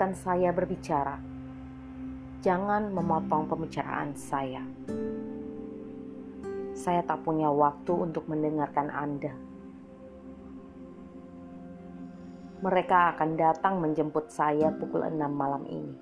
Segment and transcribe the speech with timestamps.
[0.00, 1.20] biarkan saya berbicara.
[2.40, 4.64] Jangan memotong pembicaraan saya.
[6.72, 9.36] Saya tak punya waktu untuk mendengarkan Anda.
[12.64, 15.92] Mereka akan datang menjemput saya pukul 6 malam ini.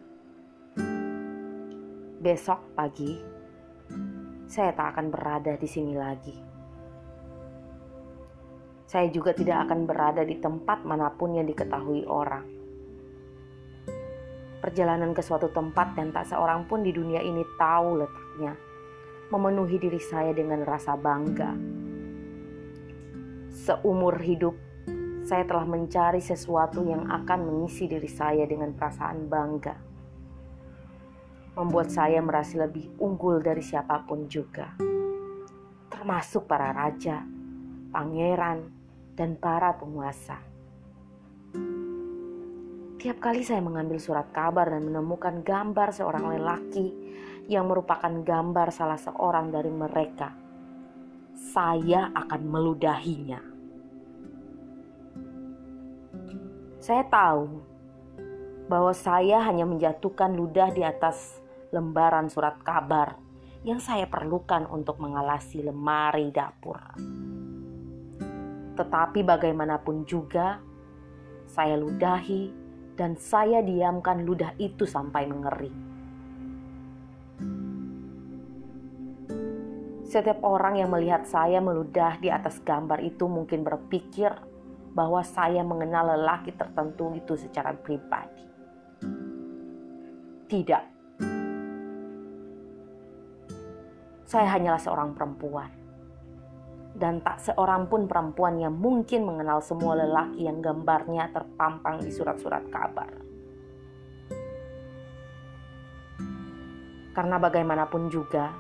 [2.23, 3.19] Besok pagi,
[4.47, 6.39] saya tak akan berada di sini lagi.
[8.87, 12.58] Saya juga tidak akan berada di tempat mana pun yang diketahui orang.
[14.59, 18.59] Perjalanan ke suatu tempat dan tak seorang pun di dunia ini tahu letaknya,
[19.31, 21.55] memenuhi diri saya dengan rasa bangga.
[23.55, 24.59] Seumur hidup,
[25.23, 29.77] saya telah mencari sesuatu yang akan mengisi diri saya dengan perasaan bangga.
[31.55, 34.75] Membuat saya merasa lebih unggul dari siapa pun juga.
[35.87, 37.23] Termasuk para raja,
[37.95, 38.73] pangeran,
[39.15, 40.39] dan para penguasa.
[42.99, 46.91] Tiap kali saya mengambil surat kabar dan menemukan gambar seorang lelaki
[47.47, 50.35] yang merupakan gambar salah seorang dari mereka,
[51.39, 53.39] saya akan meludahinya.
[56.83, 57.63] Saya tahu
[58.67, 61.39] bahwa saya hanya menjatuhkan ludah di atas
[61.71, 63.15] lembaran surat kabar
[63.63, 66.83] yang saya perlukan untuk mengalasi lemari dapur.
[68.75, 70.59] Tetapi bagaimanapun juga,
[71.47, 72.67] saya ludahi
[72.99, 75.79] dan saya diamkan ludah itu sampai mengering.
[80.03, 84.35] Setiap orang yang melihat saya meludah di atas gambar itu mungkin berpikir
[84.91, 88.43] bahwa saya mengenal lelaki tertentu itu secara pribadi.
[90.49, 90.85] Tidak.
[94.27, 95.78] Saya hanyalah seorang perempuan.
[96.99, 102.67] Dan tak seorang pun perempuan yang mungkin mengenal semua lelaki yang gambarnya terpampang di surat-surat
[102.75, 103.15] kabar.
[107.15, 108.51] Karena bagaimanapun juga,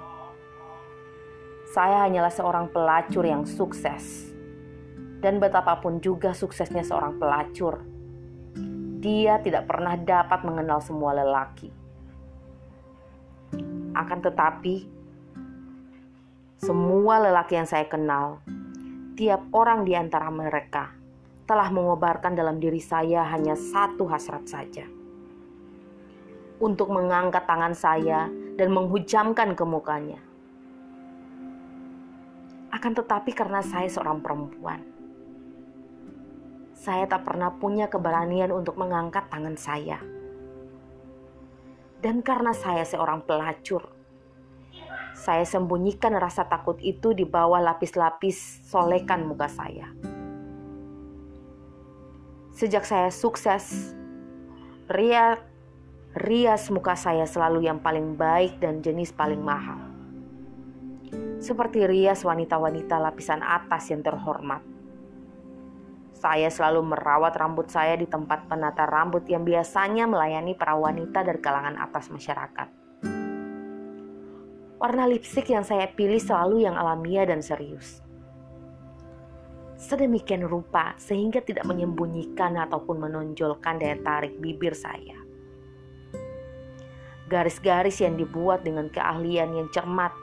[1.74, 4.34] saya hanyalah seorang pelacur yang sukses
[5.18, 7.82] dan betapapun juga suksesnya seorang pelacur,
[8.98, 11.70] dia tidak pernah dapat mengenal semua lelaki.
[13.94, 14.97] Akan tetapi,
[16.58, 18.42] semua lelaki yang saya kenal,
[19.14, 20.90] tiap orang di antara mereka
[21.46, 24.82] telah mengobarkan dalam diri saya hanya satu hasrat saja.
[26.58, 28.26] Untuk mengangkat tangan saya
[28.58, 30.18] dan menghujamkan ke mukanya.
[32.74, 34.82] Akan tetapi karena saya seorang perempuan,
[36.74, 40.02] saya tak pernah punya keberanian untuk mengangkat tangan saya.
[42.02, 43.97] Dan karena saya seorang pelacur,
[45.28, 49.92] saya sembunyikan rasa takut itu di bawah lapis-lapis solekan muka saya.
[52.56, 53.92] Sejak saya sukses,
[54.88, 55.36] rias,
[56.16, 59.76] rias muka saya selalu yang paling baik dan jenis paling mahal.
[61.44, 64.64] Seperti rias wanita-wanita lapisan atas yang terhormat
[66.18, 71.38] saya selalu merawat rambut saya di tempat penata rambut yang biasanya melayani para wanita dari
[71.38, 72.87] kalangan atas masyarakat.
[74.78, 77.98] Warna lipstik yang saya pilih selalu yang alamiah dan serius.
[79.74, 85.18] Sedemikian rupa sehingga tidak menyembunyikan ataupun menonjolkan daya tarik bibir saya.
[87.26, 90.14] Garis-garis yang dibuat dengan keahlian yang cermat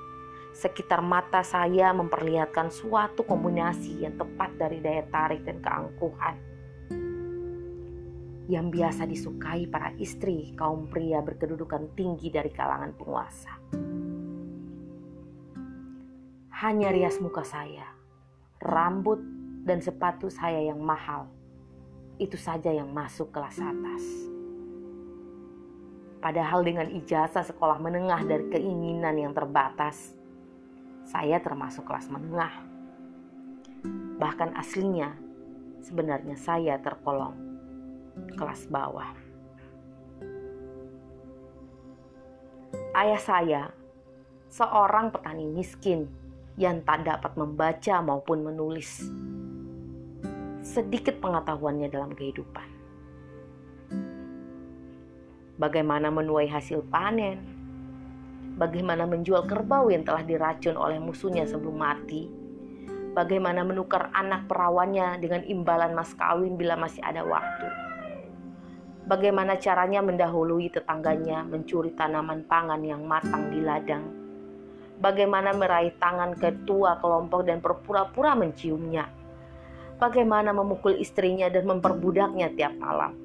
[0.56, 6.36] Sekitar mata saya memperlihatkan suatu kombinasi yang tepat dari daya tarik dan keangkuhan.
[8.48, 13.52] Yang biasa disukai para istri kaum pria berkedudukan tinggi dari kalangan penguasa.
[16.66, 17.86] Hanya rias muka saya,
[18.58, 19.22] rambut
[19.70, 21.30] dan sepatu saya yang mahal.
[22.18, 24.02] Itu saja yang masuk kelas atas.
[26.18, 30.18] Padahal dengan ijazah sekolah menengah dari keinginan yang terbatas,
[31.06, 32.50] saya termasuk kelas menengah.
[34.18, 35.14] Bahkan aslinya,
[35.86, 37.38] sebenarnya saya terkolong
[38.42, 39.14] kelas bawah.
[42.98, 43.64] Ayah saya
[44.50, 46.25] seorang petani miskin
[46.56, 49.04] yang tak dapat membaca maupun menulis.
[50.64, 52.68] Sedikit pengetahuannya dalam kehidupan.
[55.56, 57.40] Bagaimana menuai hasil panen,
[58.60, 62.28] bagaimana menjual kerbau yang telah diracun oleh musuhnya sebelum mati,
[63.16, 67.68] bagaimana menukar anak perawannya dengan imbalan mas kawin bila masih ada waktu,
[69.08, 74.25] bagaimana caranya mendahului tetangganya mencuri tanaman pangan yang matang di ladang,
[75.00, 79.08] bagaimana meraih tangan ketua kelompok dan berpura-pura menciumnya,
[80.00, 83.16] bagaimana memukul istrinya dan memperbudaknya tiap malam.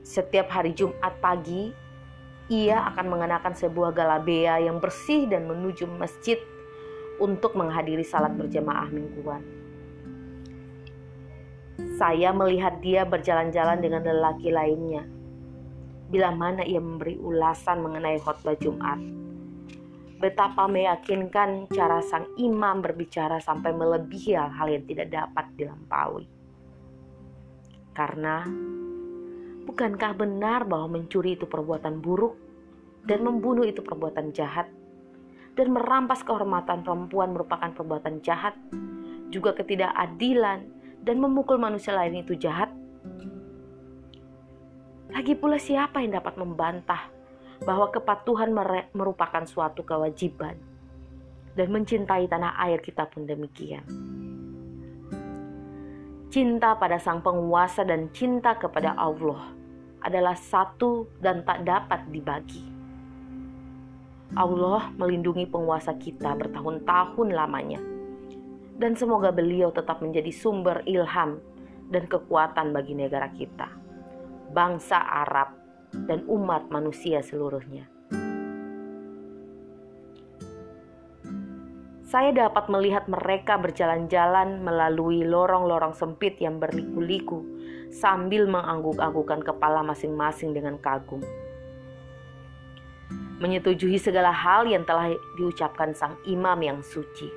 [0.00, 1.70] Setiap hari Jumat pagi,
[2.50, 6.34] ia akan mengenakan sebuah galabea yang bersih dan menuju masjid
[7.22, 9.44] untuk menghadiri salat berjamaah mingguan.
[12.00, 15.04] Saya melihat dia berjalan-jalan dengan lelaki lainnya.
[16.10, 19.19] Bila mana ia memberi ulasan mengenai khotbah Jumat.
[20.20, 26.28] Betapa meyakinkan cara sang imam berbicara sampai melebihi hal-hal yang tidak dapat dilampaui.
[27.96, 28.44] Karena
[29.70, 32.34] Bukankah benar bahwa mencuri itu perbuatan buruk
[33.06, 34.66] dan membunuh itu perbuatan jahat?
[35.54, 38.58] Dan merampas kehormatan perempuan merupakan perbuatan jahat,
[39.30, 40.66] juga ketidakadilan
[41.06, 42.74] dan memukul manusia lain itu jahat?
[45.14, 47.06] Lagi pula siapa yang dapat membantah
[47.62, 48.50] bahwa kepatuhan
[48.96, 50.56] merupakan suatu kewajiban
[51.52, 53.84] dan mencintai tanah air kita pun demikian.
[56.30, 59.50] Cinta pada sang penguasa dan cinta kepada Allah
[60.00, 62.64] adalah satu dan tak dapat dibagi.
[64.38, 67.82] Allah melindungi penguasa kita bertahun-tahun lamanya,
[68.78, 71.42] dan semoga beliau tetap menjadi sumber ilham
[71.90, 73.66] dan kekuatan bagi negara kita,
[74.54, 75.59] bangsa Arab,
[75.94, 77.90] dan umat manusia seluruhnya.
[82.10, 87.46] Saya dapat melihat mereka berjalan-jalan melalui lorong-lorong sempit yang berliku-liku
[87.94, 91.22] sambil mengangguk-anggukkan kepala masing-masing dengan kagum.
[93.38, 97.30] Menyetujui segala hal yang telah diucapkan sang imam yang suci.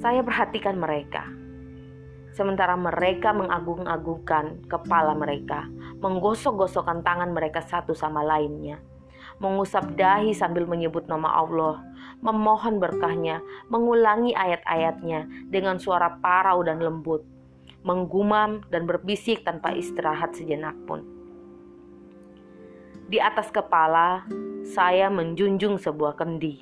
[0.00, 1.28] Saya perhatikan mereka.
[2.32, 5.68] Sementara mereka mengagung-agungkan kepala mereka,
[5.98, 8.78] menggosok-gosokkan tangan mereka satu sama lainnya
[9.38, 11.82] mengusap dahi sambil menyebut nama Allah,
[12.22, 13.38] memohon berkahnya,
[13.70, 17.22] mengulangi ayat-ayatnya dengan suara parau dan lembut,
[17.86, 21.06] menggumam dan berbisik tanpa istirahat sejenak pun.
[23.08, 24.26] Di atas kepala,
[24.66, 26.60] saya menjunjung sebuah kendi,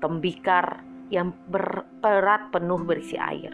[0.00, 0.80] tembikar
[1.12, 3.52] yang berat penuh berisi air.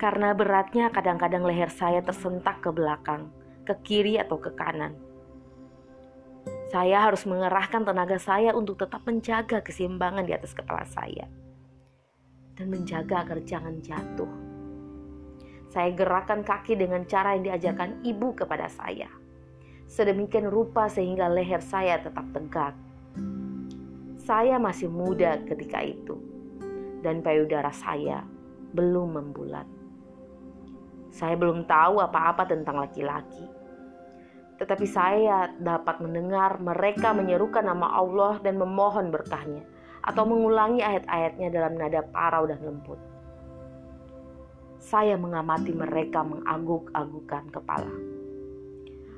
[0.00, 3.28] Karena beratnya kadang-kadang leher saya tersentak ke belakang,
[3.62, 4.94] ke kiri atau ke kanan
[6.72, 11.28] saya harus mengerahkan tenaga saya untuk tetap menjaga keseimbangan di atas kepala saya
[12.56, 14.32] dan menjaga agar jangan jatuh.
[15.68, 19.12] Saya gerakkan kaki dengan cara yang diajarkan ibu kepada saya.
[19.84, 22.72] Sedemikian rupa sehingga leher saya tetap tegak.
[24.16, 26.16] Saya masih muda ketika itu
[27.04, 28.24] dan payudara saya
[28.72, 29.68] belum membulat.
[31.12, 33.44] Saya belum tahu apa-apa tentang laki-laki
[34.62, 39.66] tetapi saya dapat mendengar mereka menyerukan nama Allah dan memohon berkahnya
[40.06, 43.02] atau mengulangi ayat-ayatnya dalam nada parau dan lembut.
[44.78, 47.90] Saya mengamati mereka mengangguk-anggukan kepala.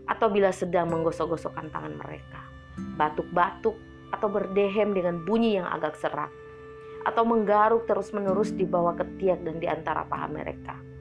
[0.08, 2.40] Atau bila sedang menggosok-gosokkan tangan mereka,
[2.96, 3.76] batuk-batuk
[4.16, 6.32] atau berdehem dengan bunyi yang agak serak,
[7.04, 10.93] atau menggaruk terus-menerus di bawah ketiak dan di antara paha mereka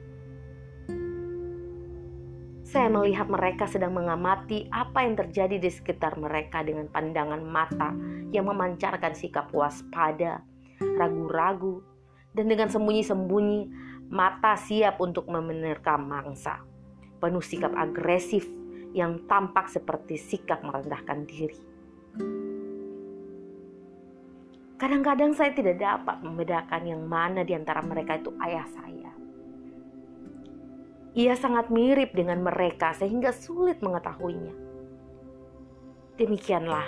[2.74, 7.94] saya melihat mereka sedang mengamati apa yang terjadi di sekitar mereka dengan pandangan mata
[8.34, 10.42] yang memancarkan sikap waspada,
[10.82, 11.86] ragu-ragu,
[12.34, 13.70] dan dengan sembunyi-sembunyi
[14.10, 16.66] mata siap untuk memenerkam mangsa.
[17.22, 18.50] Penuh sikap agresif
[18.90, 21.58] yang tampak seperti sikap merendahkan diri.
[24.82, 28.93] Kadang-kadang saya tidak dapat membedakan yang mana di antara mereka itu ayah saya
[31.14, 34.50] ia sangat mirip dengan mereka sehingga sulit mengetahuinya.
[36.18, 36.86] Demikianlah,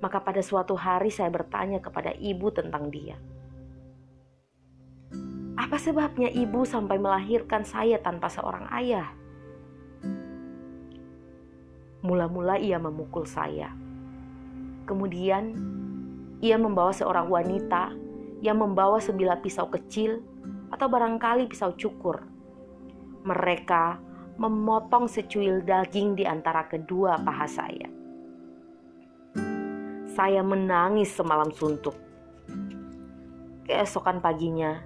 [0.00, 3.20] maka pada suatu hari saya bertanya kepada ibu tentang dia.
[5.60, 9.12] Apa sebabnya ibu sampai melahirkan saya tanpa seorang ayah?
[12.00, 13.76] Mula-mula ia memukul saya.
[14.88, 15.52] Kemudian
[16.40, 17.92] ia membawa seorang wanita
[18.40, 20.24] yang membawa sebilah pisau kecil
[20.72, 22.37] atau barangkali pisau cukur
[23.26, 23.98] mereka
[24.38, 27.88] memotong secuil daging di antara kedua paha saya.
[30.14, 31.94] Saya menangis semalam suntuk.
[33.66, 34.82] Keesokan paginya,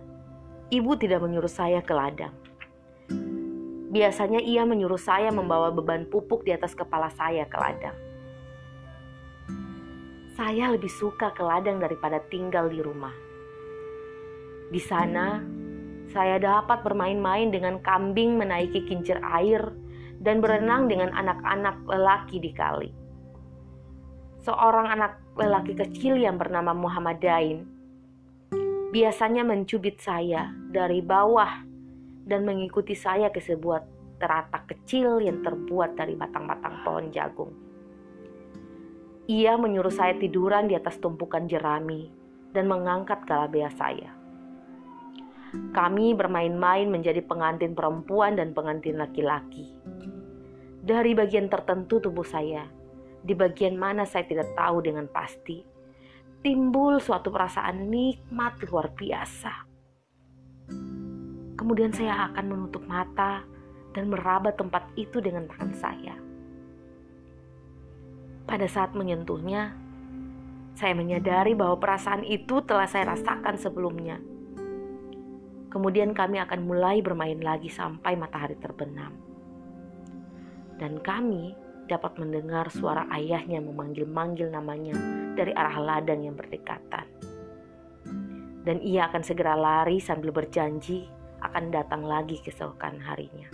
[0.73, 2.33] ibu tidak menyuruh saya ke ladang.
[3.93, 7.97] Biasanya ia menyuruh saya membawa beban pupuk di atas kepala saya ke ladang.
[10.33, 13.13] Saya lebih suka ke ladang daripada tinggal di rumah.
[14.73, 15.45] Di sana,
[16.13, 19.73] saya dapat bermain-main dengan kambing menaiki kincir air
[20.23, 22.93] dan berenang dengan anak-anak lelaki di kali.
[24.45, 27.67] Seorang anak lelaki kecil yang bernama Muhammad Dain
[28.93, 31.65] biasanya mencubit saya dari bawah
[32.29, 33.83] dan mengikuti saya ke sebuah
[34.23, 37.53] teratak kecil yang terbuat dari batang-batang pohon jagung.
[39.27, 42.11] Ia menyuruh saya tiduran di atas tumpukan jerami
[42.55, 44.22] dan mengangkat galabea saya.
[45.53, 49.69] Kami bermain-main menjadi pengantin perempuan dan pengantin laki-laki.
[50.81, 52.65] Dari bagian tertentu tubuh saya,
[53.21, 55.61] di bagian mana saya tidak tahu dengan pasti,
[56.41, 59.53] timbul suatu perasaan nikmat luar biasa.
[61.53, 63.45] Kemudian saya akan menutup mata
[63.93, 66.17] dan meraba tempat itu dengan tangan saya.
[68.49, 69.77] Pada saat menyentuhnya,
[70.73, 74.33] saya menyadari bahwa perasaan itu telah saya rasakan sebelumnya
[75.73, 79.17] Kemudian kami akan mulai bermain lagi sampai matahari terbenam.
[80.77, 81.57] Dan kami
[81.89, 84.93] dapat mendengar suara ayahnya memanggil-manggil namanya
[85.33, 87.09] dari arah ladang yang berdekatan.
[88.63, 91.09] Dan ia akan segera lari sambil berjanji
[91.41, 93.49] akan datang lagi keesokan harinya.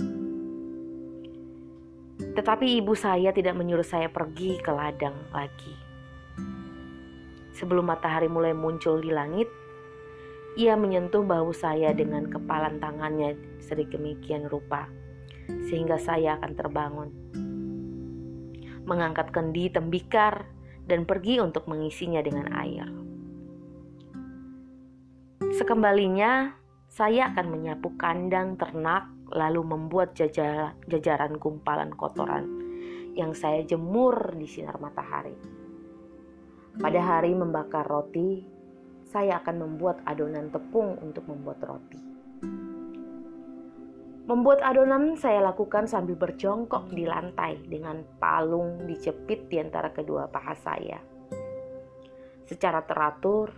[2.19, 5.75] Tetapi ibu saya tidak menyuruh saya pergi ke ladang lagi.
[7.55, 9.47] Sebelum matahari mulai muncul di langit,
[10.59, 14.91] ia menyentuh bahu saya dengan kepalan tangannya sedemikian rupa,
[15.71, 17.09] sehingga saya akan terbangun.
[18.83, 20.51] Mengangkat kendi tembikar
[20.91, 22.91] dan pergi untuk mengisinya dengan air.
[25.55, 26.59] Sekembalinya,
[26.91, 32.51] saya akan menyapu kandang ternak lalu membuat jajaran gumpalan kotoran
[33.15, 35.39] yang saya jemur di sinar matahari.
[36.83, 38.58] Pada hari membakar roti,
[39.09, 42.01] saya akan membuat adonan tepung untuk membuat roti.
[44.29, 50.53] Membuat adonan saya lakukan sambil berjongkok di lantai dengan palung dijepit di antara kedua paha
[50.53, 51.01] saya.
[52.45, 53.49] Secara teratur,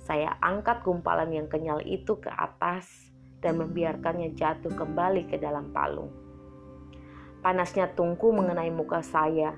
[0.00, 2.88] saya angkat gumpalan yang kenyal itu ke atas
[3.44, 6.08] dan membiarkannya jatuh kembali ke dalam palung.
[7.44, 9.52] Panasnya tungku mengenai muka saya,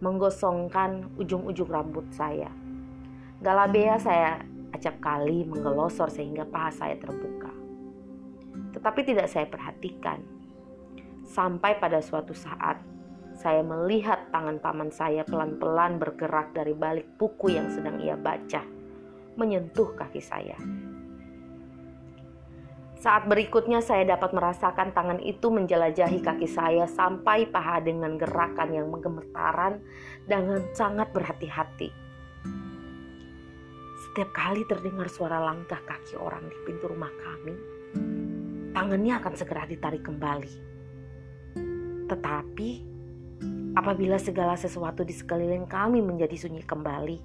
[0.00, 2.48] menggosongkan ujung-ujung rambut saya.
[3.44, 7.52] Galabea saya acap kali menggelosor sehingga paha saya terbuka.
[8.72, 10.20] Tetapi tidak saya perhatikan.
[11.22, 12.82] Sampai pada suatu saat,
[13.38, 18.60] saya melihat tangan paman saya pelan-pelan bergerak dari balik buku yang sedang ia baca,
[19.38, 20.56] menyentuh kaki saya.
[23.02, 28.94] Saat berikutnya saya dapat merasakan tangan itu menjelajahi kaki saya sampai paha dengan gerakan yang
[28.94, 29.82] menggemetaran
[30.30, 32.01] dengan sangat berhati-hati.
[34.12, 37.56] Setiap kali terdengar suara langkah kaki orang di pintu rumah kami,
[38.76, 40.52] tangannya akan segera ditarik kembali.
[42.12, 42.70] Tetapi,
[43.72, 47.16] apabila segala sesuatu di sekeliling kami menjadi sunyi kembali,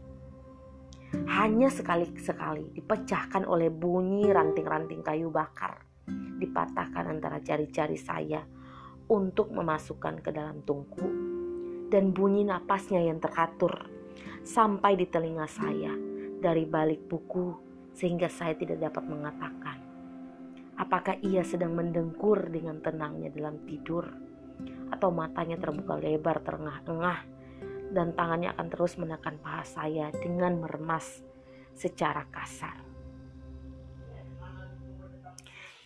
[1.28, 5.84] hanya sekali-sekali dipecahkan oleh bunyi ranting-ranting kayu bakar
[6.40, 8.48] dipatahkan antara jari-jari saya
[9.12, 11.04] untuk memasukkan ke dalam tungku
[11.92, 13.76] dan bunyi napasnya yang teratur
[14.48, 17.54] sampai di telinga saya dari balik buku
[17.98, 19.78] sehingga saya tidak dapat mengatakan
[20.78, 24.06] apakah ia sedang mendengkur dengan tenangnya dalam tidur
[24.94, 27.20] atau matanya terbuka lebar terengah-engah
[27.92, 31.26] dan tangannya akan terus menekan paha saya dengan meremas
[31.74, 32.86] secara kasar.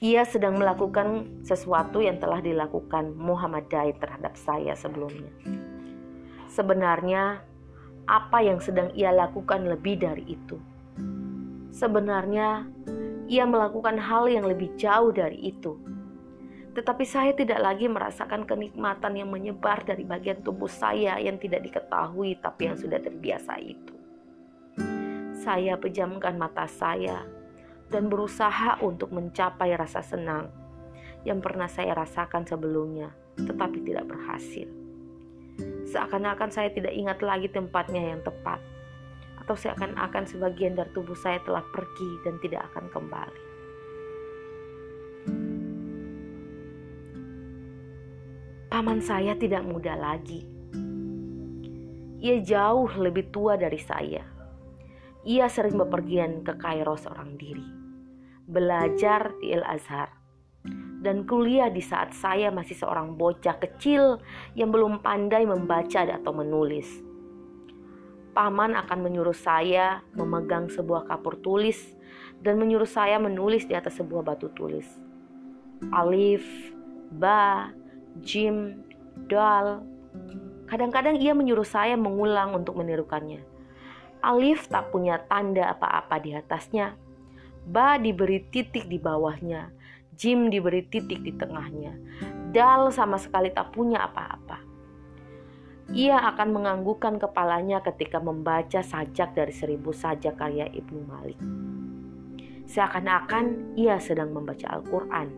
[0.02, 5.30] Ia sedang melakukan sesuatu yang telah dilakukan Muhammad Dai terhadap saya sebelumnya.
[6.50, 7.46] Sebenarnya
[8.06, 10.58] apa yang sedang ia lakukan lebih dari itu.
[11.72, 12.68] Sebenarnya,
[13.32, 15.80] ia melakukan hal yang lebih jauh dari itu.
[16.72, 22.40] Tetapi saya tidak lagi merasakan kenikmatan yang menyebar dari bagian tubuh saya yang tidak diketahui
[22.40, 23.96] tapi yang sudah terbiasa itu.
[25.42, 27.24] Saya pejamkan mata saya
[27.92, 30.48] dan berusaha untuk mencapai rasa senang
[31.28, 34.81] yang pernah saya rasakan sebelumnya, tetapi tidak berhasil.
[35.92, 38.64] Seakan-akan saya tidak ingat lagi tempatnya yang tepat,
[39.44, 43.44] atau seakan-akan sebagian dari tubuh saya telah pergi dan tidak akan kembali.
[48.72, 50.48] Paman saya tidak muda lagi.
[52.22, 54.24] Ia jauh lebih tua dari saya.
[55.28, 57.68] Ia sering bepergian ke Kairo seorang diri,
[58.48, 60.21] belajar di El Azhar
[61.02, 64.22] dan kuliah di saat saya masih seorang bocah kecil
[64.54, 66.86] yang belum pandai membaca atau menulis.
[68.32, 71.98] Paman akan menyuruh saya memegang sebuah kapur tulis
[72.40, 74.88] dan menyuruh saya menulis di atas sebuah batu tulis.
[75.90, 76.46] Alif,
[77.12, 77.74] ba,
[78.22, 78.86] jim,
[79.26, 79.84] dal.
[80.70, 83.44] Kadang-kadang ia menyuruh saya mengulang untuk menirukannya.
[84.22, 86.94] Alif tak punya tanda apa-apa di atasnya.
[87.66, 89.81] Ba diberi titik di bawahnya
[90.22, 91.98] Jim diberi titik di tengahnya.
[92.54, 94.62] Dal sama sekali tak punya apa-apa.
[95.98, 101.42] Ia akan menganggukkan kepalanya ketika membaca sajak dari seribu sajak karya Ibnu Malik.
[102.70, 105.34] Seakan-akan ia sedang membaca Al-Quran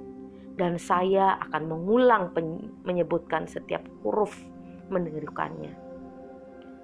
[0.60, 2.36] dan saya akan mengulang
[2.84, 4.36] menyebutkan setiap huruf
[4.92, 5.72] menirukannya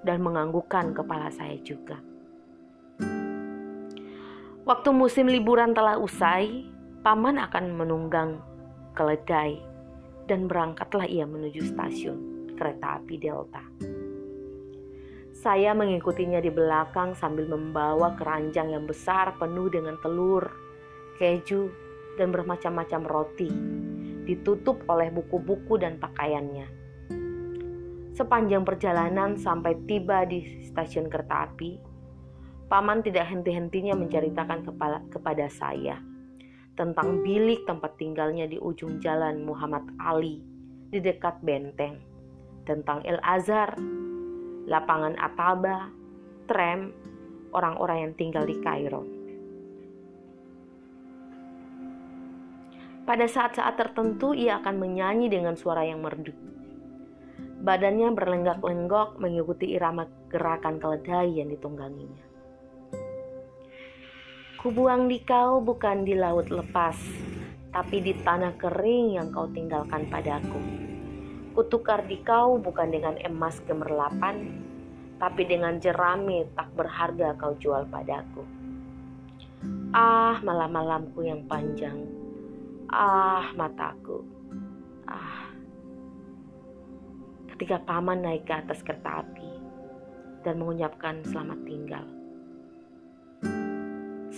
[0.08, 2.00] dan menganggukkan kepala saya juga.
[4.64, 8.44] Waktu musim liburan telah usai, paman akan menunggang
[8.92, 9.56] keledai
[10.28, 13.64] dan berangkatlah ia menuju stasiun kereta api Delta.
[15.32, 20.44] Saya mengikutinya di belakang sambil membawa keranjang yang besar penuh dengan telur,
[21.16, 21.72] keju,
[22.20, 23.48] dan bermacam-macam roti,
[24.28, 26.68] ditutup oleh buku-buku dan pakaiannya.
[28.12, 31.88] Sepanjang perjalanan sampai tiba di stasiun kereta api,
[32.70, 34.62] Paman tidak henti-hentinya menceritakan
[35.10, 36.09] kepada saya
[36.78, 40.40] tentang bilik tempat tinggalnya di ujung jalan Muhammad Ali
[40.90, 41.98] di dekat benteng
[42.66, 43.74] tentang El Azhar,
[44.70, 45.90] lapangan Ataba,
[46.46, 46.94] tram,
[47.50, 49.02] orang-orang yang tinggal di Kairo.
[53.02, 56.30] Pada saat-saat tertentu ia akan menyanyi dengan suara yang merdu.
[57.60, 62.29] Badannya berlenggak-lenggok mengikuti irama gerakan keledai yang ditungganginya.
[64.60, 66.92] Kubuang di kau bukan di laut lepas,
[67.72, 70.60] tapi di tanah kering yang kau tinggalkan padaku.
[71.56, 74.60] Kutukar di kau bukan dengan emas gemerlapan,
[75.16, 78.44] tapi dengan jerami tak berharga kau jual padaku.
[79.96, 82.04] Ah, malam-malamku yang panjang.
[82.92, 84.28] Ah, mataku.
[85.08, 85.56] Ah.
[87.56, 89.56] Ketika paman naik ke atas kereta api
[90.44, 92.19] dan mengucapkan selamat tinggal.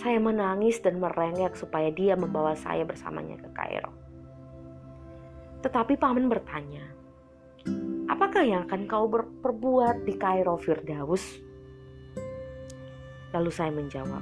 [0.03, 3.95] Saya menangis dan merengek supaya dia membawa saya bersamanya ke Kairo.
[5.63, 6.83] Tetapi paman bertanya,
[8.11, 11.39] Apakah yang akan kau perbuat di Kairo Firdaus?
[13.31, 14.21] Lalu saya menjawab,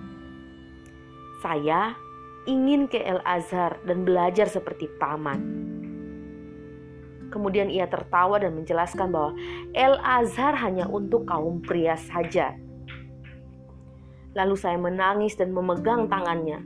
[1.41, 1.97] saya
[2.45, 5.41] ingin ke El Azhar dan belajar seperti paman.
[7.33, 9.33] Kemudian ia tertawa dan menjelaskan bahwa
[9.73, 12.55] El Azhar hanya untuk kaum pria saja.
[14.31, 16.63] Lalu saya menangis dan memegang tangannya,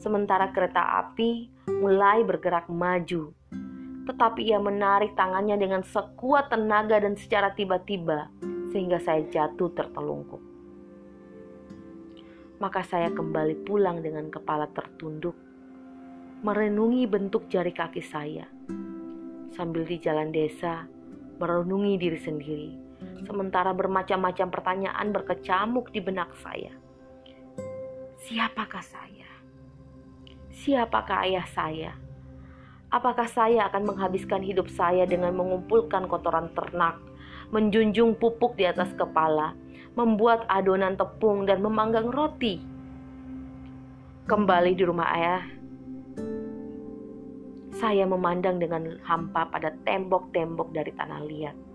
[0.00, 3.32] sementara kereta api mulai bergerak maju
[4.02, 8.26] tetapi ia menarik tangannya dengan sekuat tenaga dan secara tiba-tiba
[8.74, 10.42] sehingga saya jatuh tertelungkup.
[12.58, 15.34] Maka saya kembali pulang dengan kepala tertunduk,
[16.46, 18.46] merenungi bentuk jari kaki saya.
[19.52, 20.86] Sambil di jalan desa,
[21.38, 22.70] merenungi diri sendiri,
[23.26, 26.81] sementara bermacam-macam pertanyaan berkecamuk di benak saya.
[28.22, 29.26] Siapakah saya?
[30.54, 31.90] Siapakah ayah saya?
[32.86, 37.02] Apakah saya akan menghabiskan hidup saya dengan mengumpulkan kotoran ternak,
[37.50, 39.58] menjunjung pupuk di atas kepala,
[39.98, 42.62] membuat adonan tepung, dan memanggang roti?
[44.30, 45.42] Kembali di rumah ayah,
[47.74, 51.71] saya memandang dengan hampa pada tembok-tembok dari tanah liat.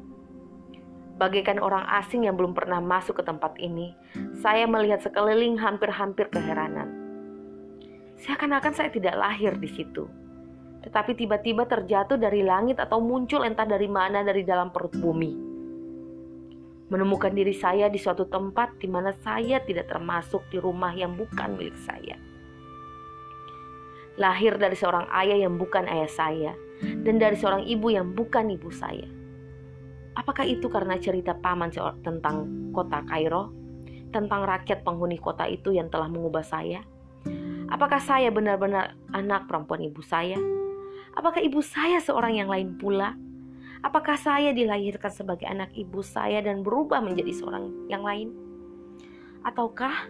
[1.17, 3.97] Bagaikan orang asing yang belum pernah masuk ke tempat ini,
[4.37, 6.93] saya melihat sekeliling hampir-hampir keheranan.
[8.21, 10.05] Seakan-akan saya tidak lahir di situ
[10.87, 15.35] tetapi tiba-tiba terjatuh dari langit atau muncul entah dari mana dari dalam perut bumi.
[16.87, 21.59] Menemukan diri saya di suatu tempat di mana saya tidak termasuk di rumah yang bukan
[21.59, 22.15] milik saya.
[24.15, 28.71] Lahir dari seorang ayah yang bukan ayah saya, dan dari seorang ibu yang bukan ibu
[28.71, 29.16] saya.
[30.17, 31.69] Apakah itu karena cerita paman
[32.01, 33.53] tentang kota Kairo,
[34.09, 36.81] tentang rakyat penghuni kota itu yang telah mengubah saya?
[37.69, 40.41] Apakah saya benar-benar anak perempuan ibu saya?
[41.13, 43.13] Apakah ibu saya seorang yang lain pula?
[43.85, 48.33] Apakah saya dilahirkan sebagai anak ibu saya dan berubah menjadi seorang yang lain?
[49.45, 50.09] Ataukah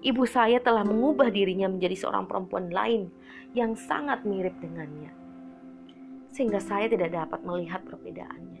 [0.00, 3.12] ibu saya telah mengubah dirinya menjadi seorang perempuan lain
[3.52, 5.12] yang sangat mirip dengannya?
[6.32, 8.57] Sehingga saya tidak dapat melihat perbedaannya.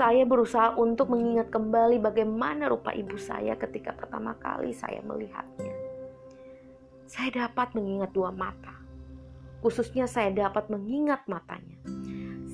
[0.00, 5.76] Saya berusaha untuk mengingat kembali bagaimana rupa ibu saya ketika pertama kali saya melihatnya.
[7.04, 8.80] Saya dapat mengingat dua mata
[9.60, 11.76] Khususnya saya dapat mengingat matanya.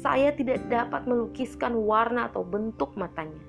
[0.03, 3.43] Saya tidak dapat melukiskan warna atau bentuk matanya.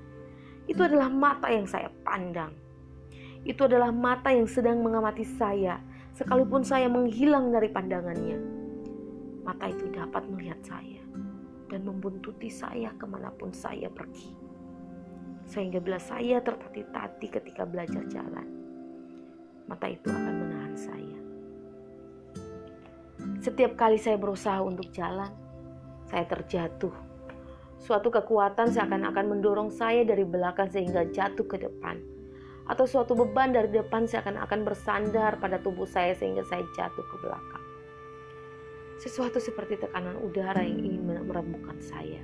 [0.69, 2.53] Itu adalah mata yang saya pandang.
[3.41, 5.81] Itu adalah mata yang sedang mengamati saya,
[6.13, 8.37] sekalipun saya menghilang dari pandangannya.
[9.41, 10.96] Mata itu dapat melihat saya
[11.67, 14.31] dan membuntuti saya ke mana pun saya pergi.
[15.47, 18.47] Sehingga bila saya tertati-tati ketika belajar jalan,
[19.67, 21.19] mata itu akan menahan saya.
[23.43, 25.31] Setiap kali saya berusaha untuk jalan,
[26.07, 26.95] Saya terjatuh.
[27.83, 31.99] Suatu kekuatan seakan-akan mendorong saya dari belakang sehingga jatuh ke depan.
[32.63, 37.56] Atau suatu beban dari depan seakan-akan bersandar pada tubuh saya sehingga saya jatuh ke belakang.
[38.97, 42.17] Sesuatu seperti tekanan udara yang ingin merembukan saya.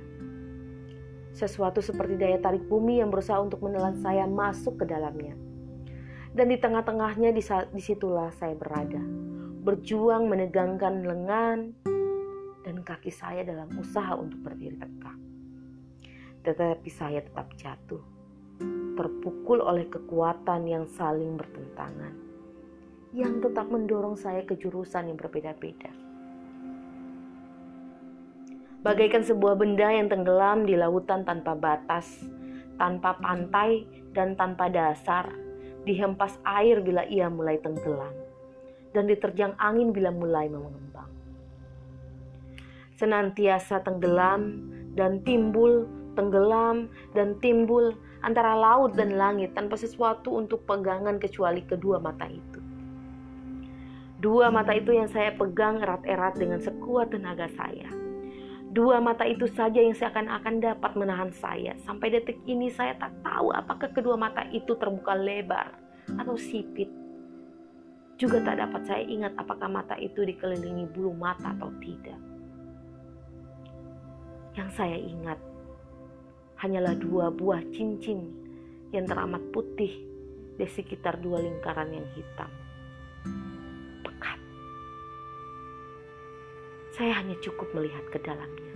[1.30, 5.38] Sesuatu seperti daya tarik bumi yang berusaha untuk menelan saya masuk ke dalamnya.
[6.34, 8.98] Dan di tengah-tengahnya di situlah saya berada.
[9.62, 11.58] Berjuang menegangkan lengan
[12.66, 15.18] dan kaki saya dalam usaha untuk berdiri tegak.
[16.42, 18.02] Tetapi saya tetap jatuh,
[18.98, 22.18] terpukul oleh kekuatan yang saling bertentangan,
[23.14, 26.03] yang tetap mendorong saya ke jurusan yang berbeda-beda
[28.84, 32.20] bagaikan sebuah benda yang tenggelam di lautan tanpa batas,
[32.76, 35.32] tanpa pantai, dan tanpa dasar,
[35.88, 38.12] dihempas air bila ia mulai tenggelam,
[38.92, 41.08] dan diterjang angin bila mulai mengembang.
[43.00, 44.60] Senantiasa tenggelam
[44.92, 51.98] dan timbul, tenggelam dan timbul antara laut dan langit tanpa sesuatu untuk pegangan kecuali kedua
[51.98, 52.60] mata itu.
[54.20, 58.03] Dua mata itu yang saya pegang erat-erat dengan sekuat tenaga saya
[58.74, 61.78] Dua mata itu saja yang seakan-akan dapat menahan saya.
[61.86, 65.78] Sampai detik ini saya tak tahu apakah kedua mata itu terbuka lebar
[66.18, 66.90] atau sipit.
[68.18, 72.18] Juga tak dapat saya ingat apakah mata itu dikelilingi bulu mata atau tidak.
[74.58, 75.38] Yang saya ingat
[76.58, 78.26] hanyalah dua buah cincin
[78.90, 80.02] yang teramat putih
[80.58, 82.50] di sekitar dua lingkaran yang hitam.
[86.94, 88.70] Saya hanya cukup melihat ke dalamnya.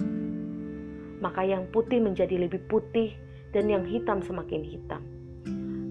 [1.22, 3.14] Maka yang putih menjadi lebih putih
[3.54, 5.02] dan yang hitam semakin hitam.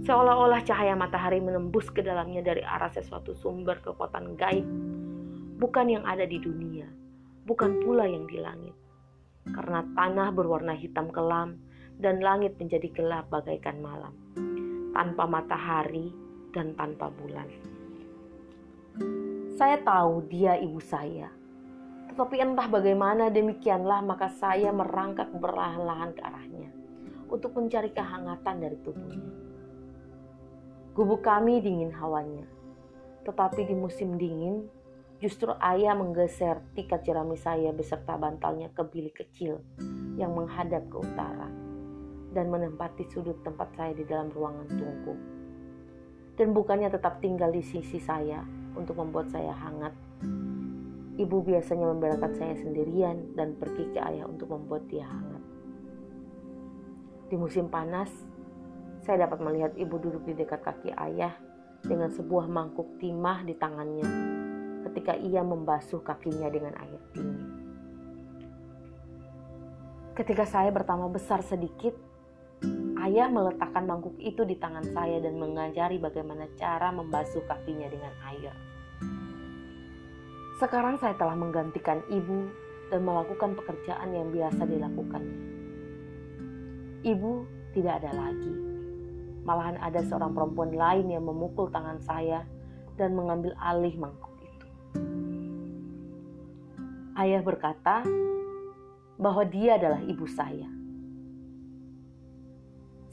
[0.04, 4.68] Seolah-olah cahaya matahari menembus ke dalamnya dari arah sesuatu sumber kekuatan gaib,
[5.60, 6.88] bukan yang ada di dunia,
[7.48, 8.76] bukan pula yang di langit.
[9.48, 11.60] Karena tanah berwarna hitam kelam
[12.00, 14.16] dan langit menjadi gelap bagaikan malam,
[14.92, 16.12] tanpa matahari
[16.52, 17.48] dan tanpa bulan.
[19.60, 21.28] Saya tahu dia ibu saya,
[22.18, 26.74] tetapi entah bagaimana demikianlah maka saya merangkak berlahan-lahan ke arahnya
[27.30, 29.30] untuk mencari kehangatan dari tubuhnya.
[30.98, 32.50] Gubuk kami dingin hawanya,
[33.22, 34.66] tetapi di musim dingin
[35.22, 39.62] justru ayah menggeser tikat jerami saya beserta bantalnya ke bilik kecil
[40.18, 41.54] yang menghadap ke utara
[42.34, 45.16] dan menempati sudut tempat saya di dalam ruangan tunggu.
[46.34, 48.42] Dan bukannya tetap tinggal di sisi saya
[48.74, 49.94] untuk membuat saya hangat,
[51.18, 55.42] Ibu biasanya membelakang saya sendirian dan pergi ke ayah untuk membuat dia hangat.
[57.28, 58.14] Di musim panas,
[59.02, 61.34] saya dapat melihat ibu duduk di dekat kaki ayah
[61.82, 64.08] dengan sebuah mangkuk timah di tangannya
[64.90, 67.48] ketika ia membasuh kakinya dengan air dingin.
[70.18, 71.94] Ketika saya bertambah besar sedikit,
[73.06, 78.54] ayah meletakkan mangkuk itu di tangan saya dan mengajari bagaimana cara membasuh kakinya dengan air.
[80.58, 82.50] Sekarang saya telah menggantikan ibu
[82.90, 85.40] dan melakukan pekerjaan yang biasa dilakukannya.
[87.06, 87.34] Ibu
[87.78, 88.54] tidak ada lagi.
[89.46, 92.42] Malahan ada seorang perempuan lain yang memukul tangan saya
[92.98, 94.68] dan mengambil alih mangkuk itu.
[97.14, 98.02] Ayah berkata
[99.22, 100.74] bahwa dia adalah ibu saya.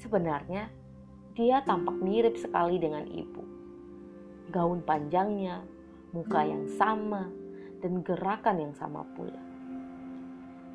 [0.01, 0.73] Sebenarnya,
[1.37, 3.45] dia tampak mirip sekali dengan ibu.
[4.49, 5.61] Gaun panjangnya,
[6.15, 7.27] muka yang sama,
[7.83, 9.43] dan gerakan yang sama pula.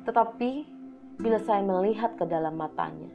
[0.04, 0.50] Tetapi
[1.16, 3.08] bila saya melihat ke dalam matanya,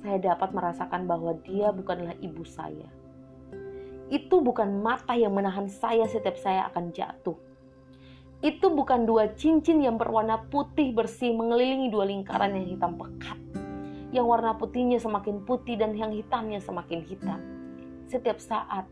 [0.00, 2.88] saya dapat merasakan bahwa dia bukanlah ibu saya.
[4.08, 7.36] Itu bukan mata yang menahan saya setiap saya akan jatuh.
[8.40, 13.38] Itu bukan dua cincin yang berwarna putih bersih mengelilingi dua lingkaran yang hitam pekat.
[14.14, 17.40] Yang warna putihnya semakin putih dan yang hitamnya semakin hitam.
[18.06, 18.86] Setiap saat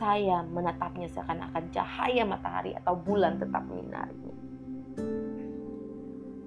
[0.00, 4.36] saya menatapnya seakan-akan cahaya matahari atau bulan tetap menyinarinya.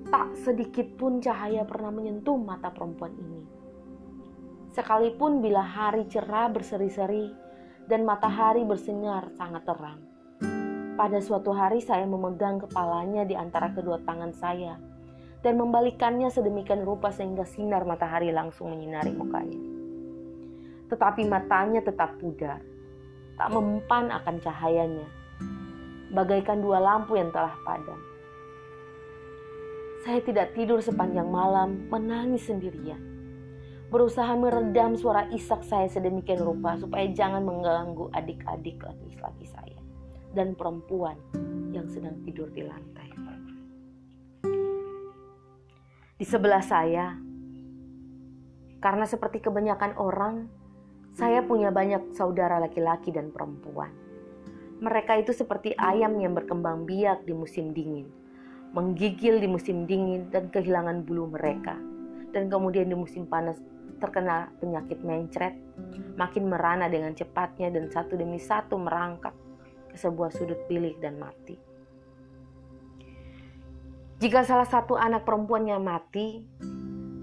[0.09, 3.45] Tak sedikit pun cahaya pernah menyentuh mata perempuan ini.
[4.73, 7.29] Sekalipun bila hari cerah berseri-seri
[7.85, 10.01] dan matahari bersinar sangat terang.
[10.97, 14.81] Pada suatu hari saya memegang kepalanya di antara kedua tangan saya
[15.45, 19.61] dan membalikannya sedemikian rupa sehingga sinar matahari langsung menyinari mukanya.
[20.89, 22.72] Tetapi matanya tetap pudar
[23.37, 25.07] tak mempan akan cahayanya,
[26.13, 27.97] bagaikan dua lampu yang telah padam.
[30.03, 32.99] Saya tidak tidur sepanjang malam, menangis sendirian.
[33.87, 39.79] Berusaha meredam suara isak saya sedemikian rupa supaya jangan mengganggu adik-adik laki-laki saya
[40.33, 41.15] dan perempuan
[41.69, 42.93] yang sedang tidur di lantai.
[46.13, 47.19] Di sebelah saya,
[48.79, 50.47] karena seperti kebanyakan orang,
[51.13, 53.93] saya punya banyak saudara laki-laki dan perempuan.
[54.81, 58.09] Mereka itu seperti ayam yang berkembang biak di musim dingin,
[58.73, 61.77] menggigil di musim dingin dan kehilangan bulu mereka,
[62.33, 63.61] dan kemudian di musim panas
[64.01, 65.53] terkena penyakit mencret,
[66.17, 69.37] makin merana dengan cepatnya dan satu demi satu merangkak
[69.93, 71.55] ke sebuah sudut bilik dan mati.
[74.17, 76.41] Jika salah satu anak perempuannya mati,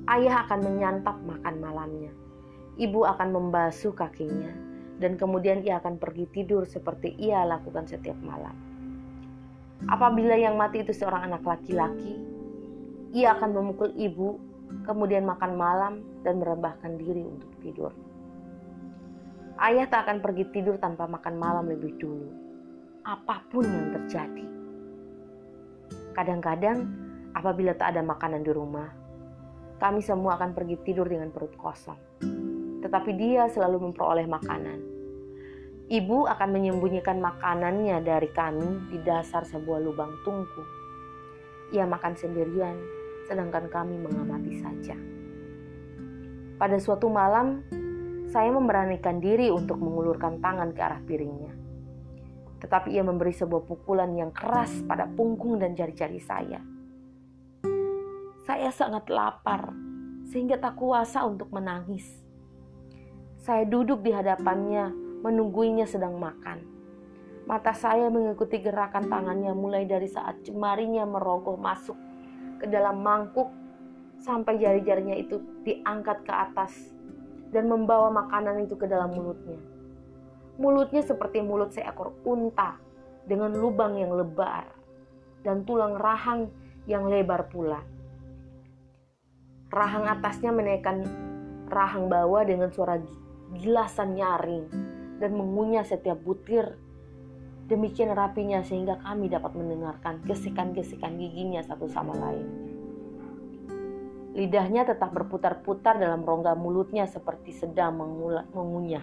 [0.09, 2.19] ayah akan menyantap makan malamnya
[2.78, 8.52] ibu akan membasuh kakinya dan kemudian ia akan pergi tidur seperti ia lakukan setiap malam.
[9.88, 12.20] Apabila yang mati itu seorang anak laki-laki,
[13.16, 14.37] ia akan memukul ibu,
[14.85, 17.92] kemudian makan malam dan merebahkan diri untuk tidur.
[19.56, 22.28] Ayah tak akan pergi tidur tanpa makan malam lebih dulu,
[23.09, 24.46] apa pun yang terjadi.
[26.12, 26.85] Kadang-kadang,
[27.33, 28.88] apabila tak ada makanan di rumah,
[29.80, 31.96] kami semua akan pergi tidur dengan perut kosong
[32.81, 34.81] tetapi dia selalu memperoleh makanan.
[35.90, 40.62] Ibu akan menyembunyikan makanannya dari kami di dasar sebuah lubang tungku.
[41.75, 42.79] Ia makan sendirian,
[43.27, 44.95] sedangkan kami mengamati saja.
[46.61, 47.66] Pada suatu malam,
[48.31, 51.51] saya memberanikan diri untuk mengulurkan tangan ke arah piringnya.
[52.62, 56.62] Tetapi ia memberi sebuah pukulan yang keras pada punggung dan jari-jari saya.
[58.47, 59.75] Saya sangat lapar,
[60.31, 62.19] sehingga tak kuasa untuk menangis.
[63.40, 64.92] Saya duduk di hadapannya,
[65.24, 66.61] menungguinya sedang makan.
[67.48, 71.96] Mata saya mengikuti gerakan tangannya mulai dari saat jemarinya merogoh masuk
[72.61, 73.48] ke dalam mangkuk
[74.20, 76.92] sampai jari-jarinya itu diangkat ke atas
[77.48, 79.57] dan membawa makanan itu ke dalam mulutnya.
[80.61, 82.76] Mulutnya seperti mulut seekor unta
[83.24, 84.68] dengan lubang yang lebar
[85.40, 86.53] dan tulang rahang
[86.85, 87.81] yang lebar pula.
[89.72, 91.09] Rahang atasnya menaikkan
[91.72, 93.00] rahang bawah dengan suara
[93.58, 94.66] gilasan nyaring
[95.18, 96.78] dan mengunyah setiap butir
[97.70, 102.46] demikian rapinya sehingga kami dapat mendengarkan gesekan-gesekan giginya satu sama lain.
[104.34, 107.98] Lidahnya tetap berputar-putar dalam rongga mulutnya seperti sedang
[108.54, 109.02] mengunyah.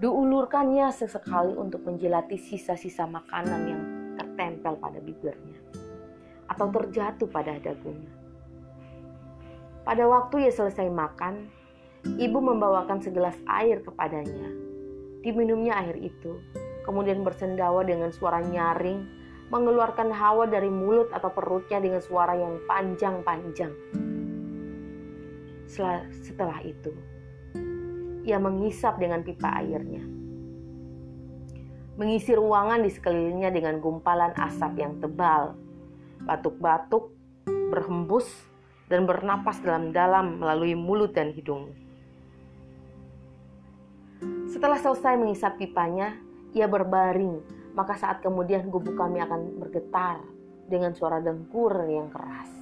[0.00, 3.82] Diulurkannya sesekali untuk menjilati sisa-sisa makanan yang
[4.18, 5.58] tertempel pada bibirnya
[6.50, 8.10] atau terjatuh pada dagunya.
[9.86, 11.59] Pada waktu ia selesai makan,
[12.00, 14.48] Ibu membawakan segelas air kepadanya.
[15.20, 16.40] Diminumnya air itu,
[16.88, 19.04] kemudian bersendawa dengan suara nyaring,
[19.52, 23.74] mengeluarkan hawa dari mulut atau perutnya dengan suara yang panjang-panjang.
[25.68, 26.90] Setelah, itu,
[28.24, 30.02] ia mengisap dengan pipa airnya.
[32.00, 35.52] Mengisi ruangan di sekelilingnya dengan gumpalan asap yang tebal.
[36.24, 37.12] Batuk-batuk,
[37.44, 38.26] berhembus,
[38.88, 41.70] dan bernapas dalam-dalam melalui mulut dan hidung.
[44.60, 46.20] Setelah selesai mengisap pipanya,
[46.52, 47.40] ia berbaring,
[47.72, 50.20] maka saat kemudian gubuk kami akan bergetar
[50.68, 52.52] dengan suara dengkur yang keras.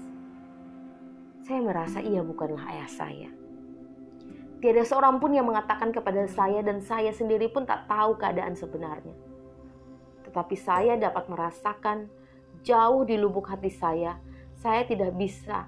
[1.42, 3.30] Saya merasa ia bukanlah ayah saya.
[4.62, 9.18] Tiada seorang pun yang mengatakan kepada saya dan saya sendiri pun tak tahu keadaan sebenarnya.
[10.22, 12.06] Tetapi saya dapat merasakan
[12.62, 14.22] jauh di lubuk hati saya,
[14.54, 15.66] saya tidak bisa.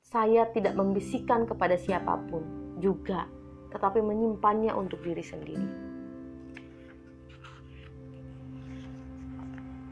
[0.00, 2.48] Saya tidak membisikkan kepada siapa pun
[2.80, 3.28] juga
[3.70, 5.68] tetapi menyimpannya untuk diri sendiri.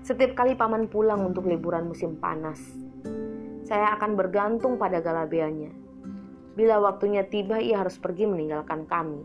[0.02, 2.58] Setiap kali paman pulang untuk liburan musim panas,
[3.68, 5.70] saya akan bergantung pada Galabeanya.
[6.56, 9.22] Bila waktunya tiba, ia harus pergi meninggalkan kami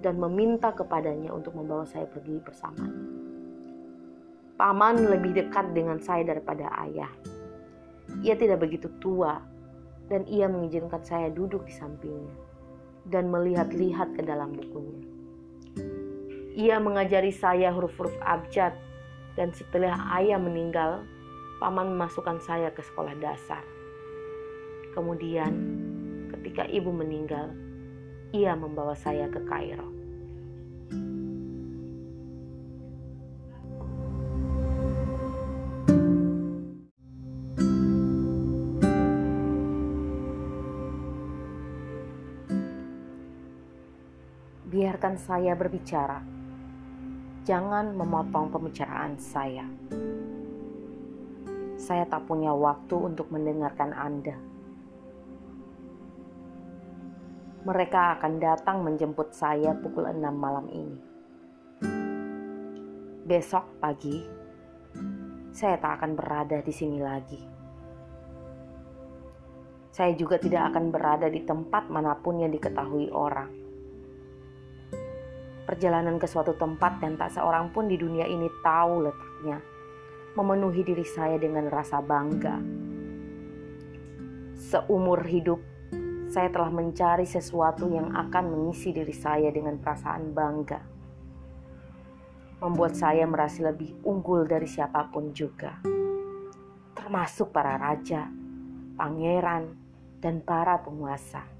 [0.00, 3.04] dan meminta kepadanya untuk membawa saya pergi bersamanya.
[4.58, 7.12] Paman lebih dekat dengan saya daripada ayah.
[8.24, 9.38] Ia tidak begitu tua
[10.08, 12.47] dan ia mengizinkan saya duduk di sampingnya
[13.08, 15.04] dan melihat-lihat ke dalam bukunya.
[16.58, 18.74] Ia mengajari saya huruf-huruf abjad
[19.38, 21.06] dan setelah ayah meninggal,
[21.62, 23.62] paman memasukkan saya ke sekolah dasar.
[24.94, 25.54] Kemudian,
[26.34, 27.54] ketika ibu meninggal,
[28.34, 29.97] ia membawa saya ke Kairo.
[44.98, 46.18] Biarkan saya berbicara.
[47.46, 49.62] Jangan memotong pembicaraan saya.
[51.78, 54.34] Saya tak punya waktu untuk mendengarkan Anda.
[57.62, 60.98] Mereka akan datang menjemput saya pukul 6 malam ini.
[63.22, 64.18] Besok pagi,
[65.54, 67.38] saya tak akan berada di sini lagi.
[69.94, 73.57] Saya juga tidak akan berada di tempat mana pun yang diketahui orang.
[75.78, 79.62] Perjalanan ke suatu tempat dan tak seorang pun di dunia ini tahu letaknya,
[80.34, 82.58] memenuhi diri saya dengan rasa bangga.
[84.58, 85.62] Seumur hidup,
[86.34, 90.82] saya telah mencari sesuatu yang akan mengisi diri saya dengan perasaan bangga.
[92.58, 95.78] Membuat saya merasa lebih unggul dari siapa pun juga,
[96.98, 98.26] termasuk para raja,
[98.98, 99.78] pangeran,
[100.18, 101.57] dan para penguasa.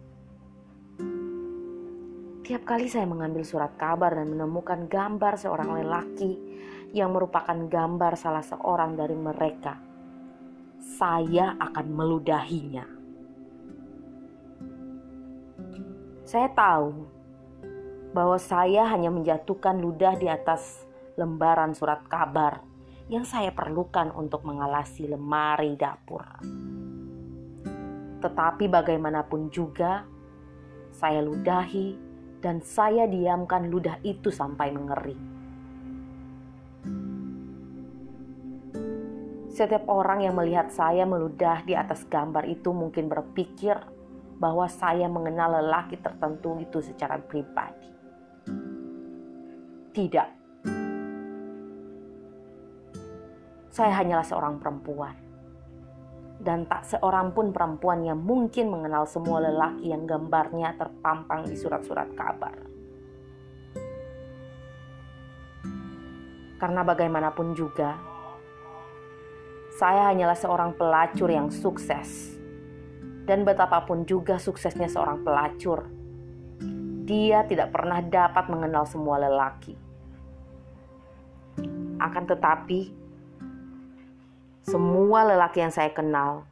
[2.49, 6.33] Tiap kali saya mengambil surat kabar dan menemukan gambar seorang lelaki
[6.97, 9.77] yang merupakan gambar salah seorang dari mereka,
[10.81, 12.89] saya akan meludahinya.
[16.25, 16.89] Saya tahu
[18.17, 20.89] bahwa saya hanya menjatuhkan ludah di atas
[21.21, 22.65] lembaran surat kabar
[23.13, 26.25] yang saya perlukan untuk mengalasi lemari dapur.
[28.25, 30.09] Tetapi bagaimanapun juga,
[30.97, 32.08] saya ludahi
[32.39, 35.23] dan saya diamkan ludah itu sampai mengering.
[39.51, 43.75] Setiap orang yang melihat saya meludah di atas gambar itu mungkin berpikir
[44.39, 47.91] bahwa saya mengenal lelaki tertentu itu secara pribadi.
[49.91, 50.29] Tidak.
[53.75, 55.28] Saya hanyalah seorang perempuan
[56.39, 62.15] dan tak seorang pun perempuan yang mungkin mengenal semua lelaki yang gambarnya terpampang di surat-surat
[62.15, 62.55] kabar.
[66.59, 67.95] Karena bagaimanapun juga,
[69.79, 72.35] saya hanyalah seorang pelacur yang sukses.
[73.23, 75.87] Dan betapapun juga suksesnya seorang pelacur,
[77.05, 79.77] dia tidak pernah dapat mengenal semua lelaki.
[82.01, 82.91] Akan tetapi,
[84.69, 86.45] semua lelaki yang saya kenal,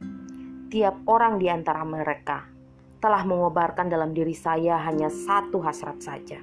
[0.73, 2.49] tiap orang di antara mereka
[2.97, 6.41] telah mengobarkan dalam diri saya hanya satu hasrat saja.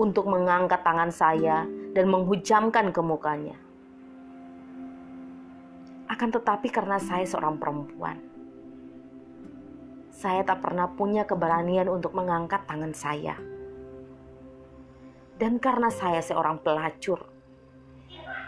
[0.00, 3.60] Untuk mengangkat tangan saya dan menghujamkan ke mukanya.
[6.08, 8.16] Akan tetapi karena saya seorang perempuan,
[10.16, 13.36] saya tak pernah punya keberanian untuk mengangkat tangan saya.
[15.36, 17.29] Dan karena saya seorang pelacur,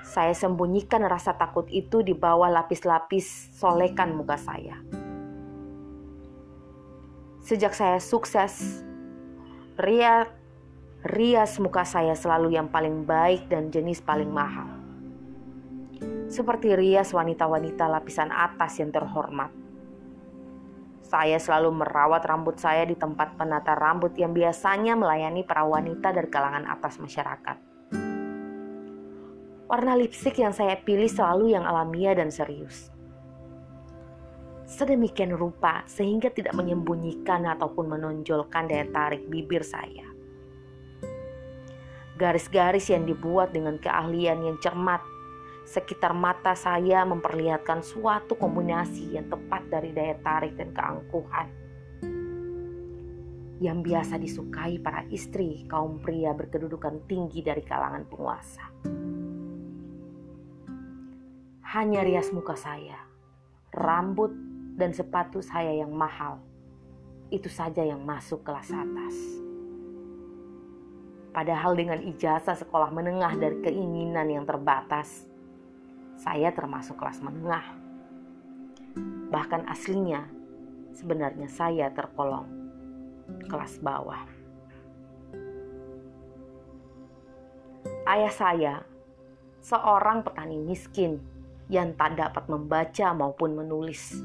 [0.03, 4.83] saya sembunyikan rasa takut itu di bawah lapis-lapis solekan muka saya.
[7.43, 8.83] Sejak saya sukses,
[9.79, 10.27] ria,
[11.07, 14.71] rias muka saya selalu yang paling baik dan jenis paling mahal.
[16.31, 19.51] Seperti rias wanita-wanita lapisan atas yang terhormat.
[21.03, 26.31] Saya selalu merawat rambut saya di tempat penata rambut yang biasanya melayani para wanita dari
[26.33, 27.72] kalangan atas masyarakat.
[29.73, 32.93] Warna lipstik yang saya pilih selalu yang alamiah dan serius.
[34.69, 40.05] Sedemikian rupa sehingga tidak menyembunyikan ataupun menonjolkan daya tarik bibir saya.
[42.21, 45.01] Garis-garis yang dibuat dengan keahlian yang cermat
[45.65, 51.49] sekitar mata saya memperlihatkan suatu kombinasi yang tepat dari daya tarik dan keangkuhan
[53.65, 58.69] yang biasa disukai para istri kaum pria berkedudukan tinggi dari kalangan penguasa
[61.73, 63.01] hanya rias muka saya,
[63.73, 64.29] rambut
[64.77, 66.37] dan sepatu saya yang mahal.
[67.33, 69.17] Itu saja yang masuk kelas atas.
[71.33, 75.25] Padahal dengan ijazah sekolah menengah dari keinginan yang terbatas,
[76.21, 77.65] saya termasuk kelas menengah.
[79.33, 80.29] Bahkan aslinya,
[80.93, 82.53] sebenarnya saya terkolong
[83.49, 84.21] kelas bawah.
[88.05, 88.75] Ayah saya
[89.65, 91.32] seorang petani miskin
[91.71, 94.19] yang tak dapat membaca maupun menulis.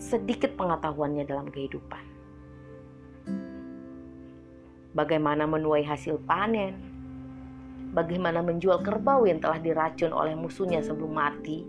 [0.00, 2.04] Sedikit pengetahuannya dalam kehidupan.
[4.96, 6.96] Bagaimana menuai hasil panen,
[7.92, 11.64] bagaimana menjual kerbau yang telah diracun oleh musuhnya sebelum mati,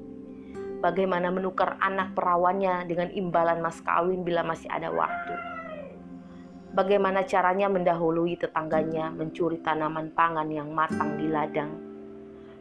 [0.83, 5.35] bagaimana menukar anak perawannya dengan imbalan mas kawin bila masih ada waktu,
[6.75, 11.86] bagaimana caranya mendahului tetangganya mencuri tanaman pangan yang matang di ladang,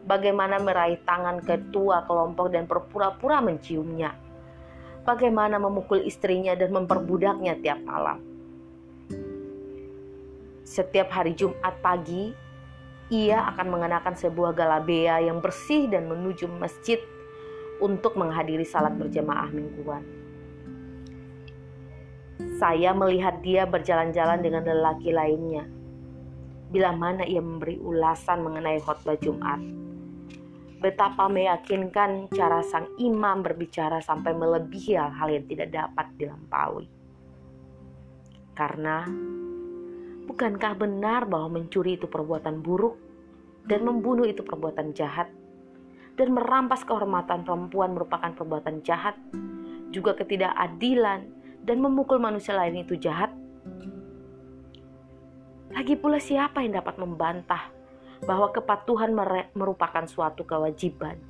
[0.06, 4.14] bagaimana meraih tangan ketua kelompok dan berpura-pura menciumnya,
[5.02, 8.22] bagaimana memukul istrinya dan memperbudaknya tiap malam.
[10.66, 12.34] Setiap hari Jumat pagi,
[13.10, 16.98] ia akan mengenakan sebuah galabea yang bersih dan menuju masjid
[17.78, 20.02] untuk menghadiri salat berjamaah mingguan.
[22.58, 25.64] Saya melihat dia berjalan-jalan dengan lelaki lainnya.
[26.66, 29.62] Bila mana ia memberi ulasan mengenai khotbah Jumat,
[30.76, 36.86] betapa meyakinkan cara sang imam berbicara sampai melebihi hal-hal yang tidak dapat dilampaui.
[38.52, 39.04] Karena
[40.28, 42.96] bukankah benar bahwa mencuri itu perbuatan buruk
[43.64, 45.32] dan membunuh itu perbuatan jahat
[46.16, 49.16] dan merampas kehormatan perempuan merupakan perbuatan jahat,
[49.92, 51.28] juga ketidakadilan
[51.60, 53.28] dan memukul manusia lain itu jahat?
[55.76, 57.75] Lagi pula siapa yang dapat membantah
[58.24, 59.12] bahwa kepatuhan
[59.52, 61.20] merupakan suatu kewajiban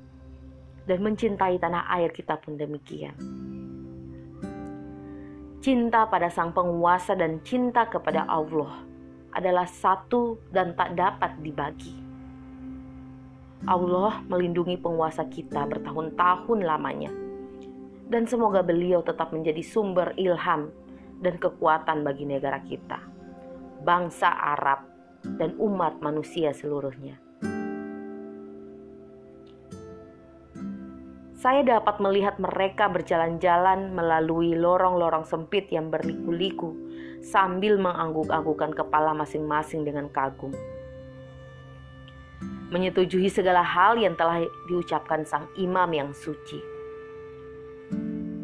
[0.87, 3.19] dan mencintai tanah air kita pun demikian.
[5.59, 8.87] Cinta pada sang penguasa dan cinta kepada Allah
[9.35, 11.93] adalah satu dan tak dapat dibagi.
[13.67, 17.11] Allah melindungi penguasa kita bertahun-tahun lamanya.
[18.07, 20.71] Dan semoga beliau tetap menjadi sumber ilham
[21.19, 23.03] dan kekuatan bagi negara kita,
[23.83, 24.96] bangsa Arab,
[25.35, 27.19] dan umat manusia seluruhnya.
[31.37, 36.75] Saya dapat melihat mereka berjalan-jalan melalui lorong-lorong sempit yang berliku-liku
[37.23, 40.55] sambil mengangguk-anggukan kepala masing-masing dengan kagum
[42.71, 46.59] menyetujui segala hal yang telah diucapkan sang imam yang suci.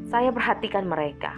[0.07, 1.35] Saya perhatikan mereka.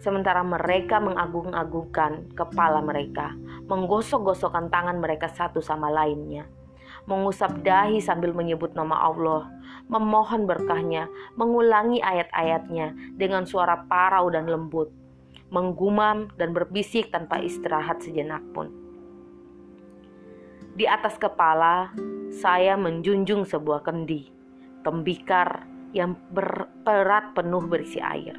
[0.00, 3.36] Sementara mereka mengagung-agungkan kepala mereka,
[3.70, 6.50] menggosok-gosokkan tangan mereka satu sama lainnya,
[7.06, 9.46] mengusap dahi sambil menyebut nama Allah,
[9.86, 11.06] memohon berkahnya,
[11.38, 14.90] mengulangi ayat-ayatnya dengan suara parau dan lembut,
[15.54, 18.74] menggumam dan berbisik tanpa istirahat sejenak pun.
[20.74, 21.94] Di atas kepala,
[22.34, 24.34] saya menjunjung sebuah kendi,
[24.82, 25.62] tembikar
[25.94, 28.38] yang berat penuh berisi air.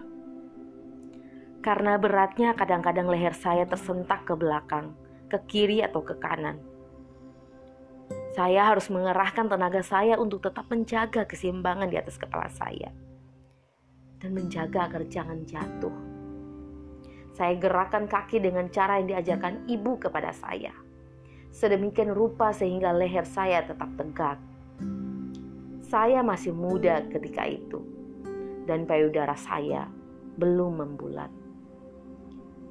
[1.62, 4.98] Karena beratnya kadang-kadang leher saya tersentak ke belakang,
[5.32, 6.60] ke kiri atau ke kanan.
[8.36, 12.92] Saya harus mengerahkan tenaga saya untuk tetap menjaga keseimbangan di atas kepala saya
[14.20, 15.96] dan menjaga agar jangan jatuh.
[17.32, 20.76] Saya gerakkan kaki dengan cara yang diajarkan ibu kepada saya
[21.52, 24.40] sedemikian rupa sehingga leher saya tetap tegak.
[25.92, 27.84] Saya masih muda ketika itu,
[28.64, 29.92] dan payudara saya
[30.40, 31.28] belum membulat.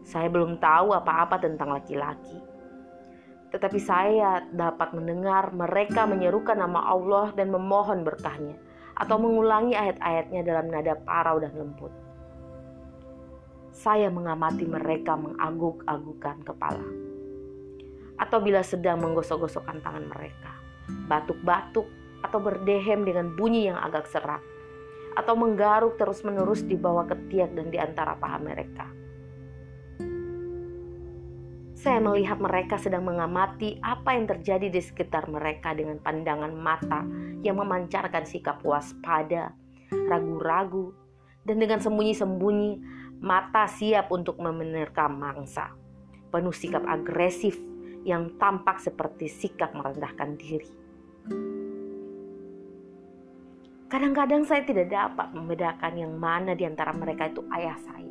[0.01, 2.41] Saya belum tahu apa-apa tentang laki-laki,
[3.51, 8.55] tetapi saya dapat mendengar mereka menyerukan nama Allah dan memohon berkahnya,
[8.95, 11.91] atau mengulangi ayat-ayatnya dalam nada parau dan lembut.
[13.75, 16.85] Saya mengamati mereka mengaguk-agukkan kepala
[18.21, 20.53] atau bila sedang menggosok-gosokkan tangan mereka,
[21.09, 21.89] batuk-batuk
[22.21, 24.45] atau berdehem dengan bunyi yang agak serak,
[25.17, 29.00] atau menggaruk terus-menerus di bawah ketiak dan di antara paha mereka.
[31.81, 37.09] Saya melihat mereka sedang mengamati apa yang terjadi di sekitar mereka dengan pandangan mata
[37.41, 39.57] yang memancarkan sikap waspada,
[39.89, 40.93] ragu-ragu,
[41.49, 42.71] dan dengan sembunyi-sembunyi
[43.25, 45.73] mata siap untuk memenerkam mangsa.
[46.29, 47.57] Penuh sikap agresif
[48.05, 50.69] yang tampak seperti sikap merendahkan diri.
[53.89, 58.10] Kadang-kadang saya tidak dapat membedakan yang mana di antara mereka itu ayah saya.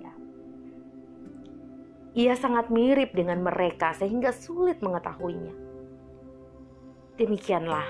[2.18, 5.54] Ia sangat mirip dengan mereka sehingga sulit mengetahuinya.
[7.22, 7.86] Demikianlah,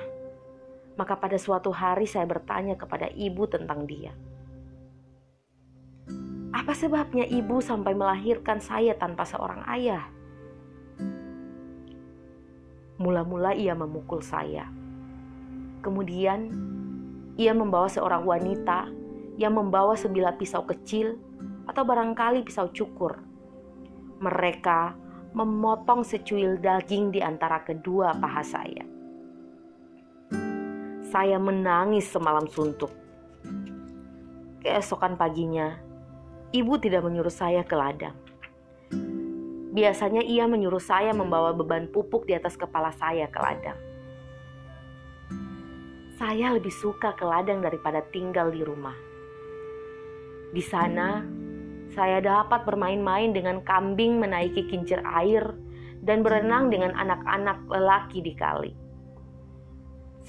[1.00, 4.12] maka pada suatu hari saya bertanya kepada ibu tentang dia.
[6.52, 10.04] Apa sebabnya ibu sampai melahirkan saya tanpa seorang ayah?
[13.00, 14.68] Mula-mula ia memukul saya.
[15.80, 16.52] Kemudian
[17.40, 18.92] ia membawa seorang wanita
[19.40, 21.16] yang membawa sebilah pisau kecil
[21.64, 23.29] atau barangkali pisau cukur.
[24.20, 24.80] Mereka
[25.32, 28.84] memotong secuil daging di antara kedua paha saya.
[31.10, 32.92] Saya menangis semalam suntuk.
[34.60, 35.80] Keesokan paginya,
[36.52, 38.14] ibu tidak menyuruh saya ke ladang.
[39.70, 43.80] Biasanya ia menyuruh saya membawa beban pupuk di atas kepala saya ke ladang.
[46.20, 48.98] Saya lebih suka ke ladang daripada tinggal di rumah.
[50.52, 51.24] Di sana,
[51.94, 55.42] saya dapat bermain-main dengan kambing menaiki kincir air
[56.06, 58.72] dan berenang dengan anak-anak lelaki di kali.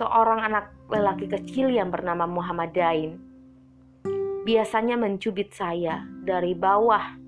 [0.01, 3.21] Seorang anak lelaki kecil yang bernama Muhammad Dain
[4.49, 7.21] biasanya mencubit saya dari bawah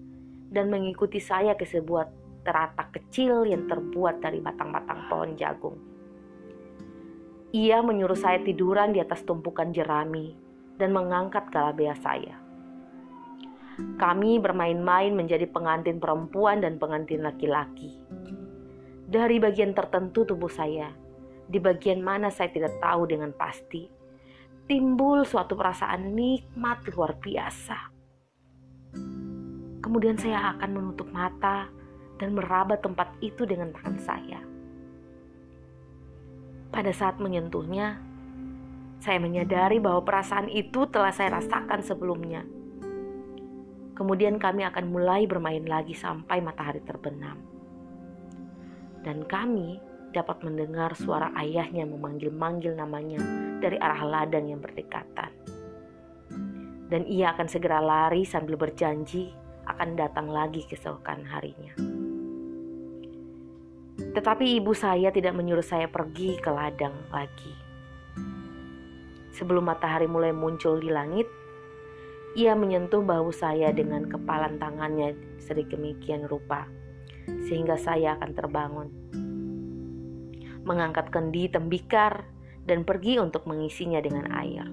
[0.48, 2.08] dan mengikuti saya ke sebuah
[2.42, 5.78] teratak kecil yang terbuat dari batang-batang pohon jagung.
[7.52, 10.32] Ia menyuruh saya tiduran di atas tumpukan jerami
[10.80, 12.40] dan mengangkat galabea saya.
[13.78, 17.96] Kami bermain-main menjadi pengantin perempuan dan pengantin laki-laki.
[19.08, 20.92] Dari bagian tertentu tubuh saya,
[21.48, 23.84] di bagian mana saya tidak tahu dengan pasti,
[24.64, 27.78] timbul suatu perasaan nikmat luar biasa.
[29.82, 31.68] Kemudian saya akan menutup mata
[32.16, 34.40] dan meraba tempat itu dengan tangan saya.
[36.72, 38.00] Pada saat menyentuhnya,
[39.02, 42.46] saya menyadari bahwa perasaan itu telah saya rasakan sebelumnya.
[43.92, 47.36] Kemudian kami akan mulai bermain lagi sampai matahari terbenam.
[49.02, 49.76] Dan kami
[50.12, 53.18] dapat mendengar suara ayahnya memanggil-manggil namanya
[53.58, 55.32] dari arah ladang yang berdekatan.
[56.92, 59.32] Dan ia akan segera lari sambil berjanji
[59.64, 61.72] akan datang lagi keesokan harinya.
[64.12, 67.54] Tetapi ibu saya tidak menyuruh saya pergi ke ladang lagi.
[69.32, 71.24] Sebelum matahari mulai muncul di langit,
[72.32, 76.64] ia menyentuh bahu saya dengan kepalan tangannya sedemikian rupa,
[77.48, 78.88] sehingga saya akan terbangun.
[80.64, 82.24] Mengangkat kendi tembikar
[82.64, 84.64] dan pergi untuk mengisinya dengan air.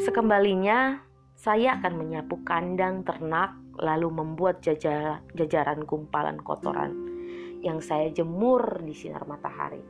[0.00, 1.00] Sekembalinya,
[1.40, 4.60] saya akan menyapu kandang ternak lalu membuat
[5.32, 6.92] jajaran gumpalan kotoran
[7.64, 9.80] yang saya jemur di sinar matahari.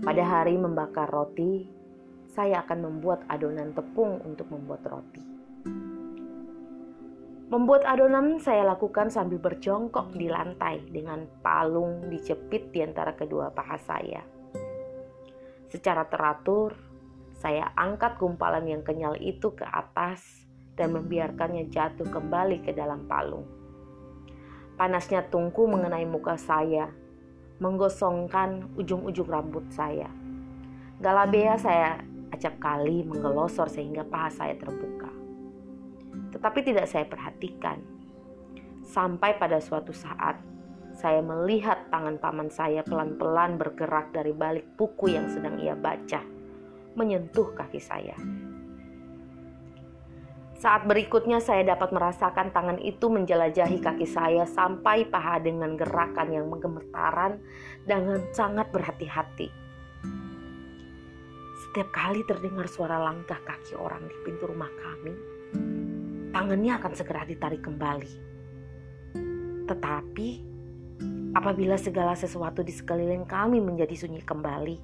[0.00, 1.75] Pada hari membakar roti,
[2.36, 5.24] saya akan membuat adonan tepung untuk membuat roti.
[7.48, 13.78] Membuat adonan saya lakukan sambil berjongkok di lantai dengan palung dijepit di antara kedua paha
[13.80, 14.20] saya.
[15.72, 16.76] Secara teratur,
[17.40, 20.44] saya angkat gumpalan yang kenyal itu ke atas
[20.76, 23.48] dan membiarkannya jatuh kembali ke dalam palung.
[24.76, 26.92] Panasnya tungku mengenai muka saya,
[27.64, 30.12] menggosongkan ujung-ujung rambut saya.
[31.00, 35.08] Galabea saya acap kali menggelosor sehingga paha saya terbuka.
[36.36, 37.80] Tetapi tidak saya perhatikan.
[38.84, 40.38] Sampai pada suatu saat,
[40.96, 46.20] saya melihat tangan paman saya pelan-pelan bergerak dari balik buku yang sedang ia baca,
[46.96, 48.16] menyentuh kaki saya.
[50.56, 56.48] Saat berikutnya saya dapat merasakan tangan itu menjelajahi kaki saya sampai paha dengan gerakan yang
[56.48, 57.44] menggemetaran
[57.84, 59.65] dengan sangat berhati-hati.
[61.76, 65.12] Setiap kali terdengar suara langkah kaki orang di pintu rumah kami,
[66.32, 68.12] tangannya akan segera ditarik kembali.
[69.68, 70.28] Tetapi
[71.36, 74.76] apabila segala sesuatu di sekeliling kami menjadi sunyi kembali,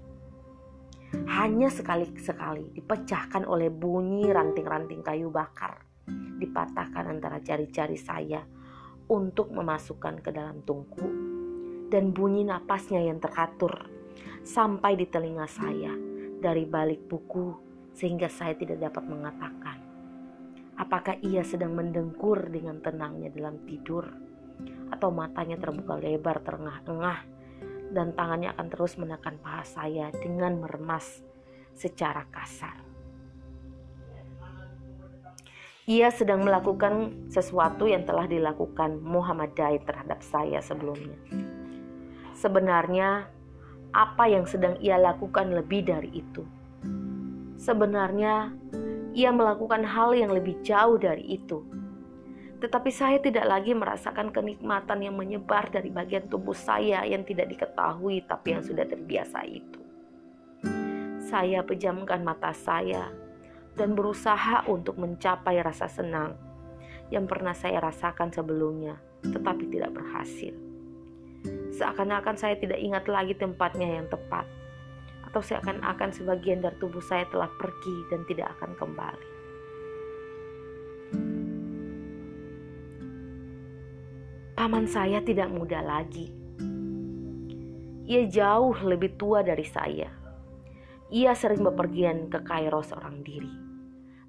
[1.32, 5.80] hanya sekali-sekali dipecahkan oleh bunyi ranting-ranting kayu bakar
[6.45, 8.45] dipatahkan antara jari-jari saya
[9.09, 11.09] untuk memasukkan ke dalam tungku
[11.88, 13.88] dan bunyi napasnya yang teratur
[14.45, 16.12] sampai di telinga saya
[16.43, 17.55] dari balik buku
[17.95, 19.78] sehingga saya tidak dapat mengatakan
[20.82, 24.11] apakah ia sedang mendengkur dengan tenangnya dalam tidur
[24.90, 27.18] atau matanya terbuka lebar terengah-engah
[27.93, 31.20] dan tangannya akan terus menekan paha saya dengan meremas
[31.76, 32.82] secara kasar.
[35.82, 41.18] Ia sedang melakukan sesuatu yang telah dilakukan Muhammad Daid terhadap saya sebelumnya.
[42.38, 43.26] Sebenarnya,
[43.93, 46.45] apa yang sedang ia lakukan lebih dari itu.
[47.61, 48.51] Sebenarnya,
[49.12, 51.62] ia melakukan hal yang lebih jauh dari itu
[52.62, 58.22] tetapi saya tidak lagi merasakan kenikmatan yang menyebar dari bagian tubuh saya yang tidak diketahui
[58.22, 59.82] tapi yang sudah terbiasa itu.
[61.26, 63.11] Saya pejamkan mata saya
[63.74, 66.38] dan berusaha untuk mencapai rasa senang
[67.11, 68.95] yang pernah saya rasakan sebelumnya,
[69.26, 70.55] tetapi tidak berhasil.
[71.73, 74.45] Seakan-akan saya tidak ingat lagi tempatnya yang tepat,
[75.25, 79.29] atau seakan-akan sebagian dari tubuh saya telah pergi dan tidak akan kembali.
[84.53, 86.29] Paman saya tidak muda lagi.
[88.05, 90.12] Ia jauh lebih tua dari saya.
[91.09, 93.53] Ia sering bepergian ke Kairo seorang diri,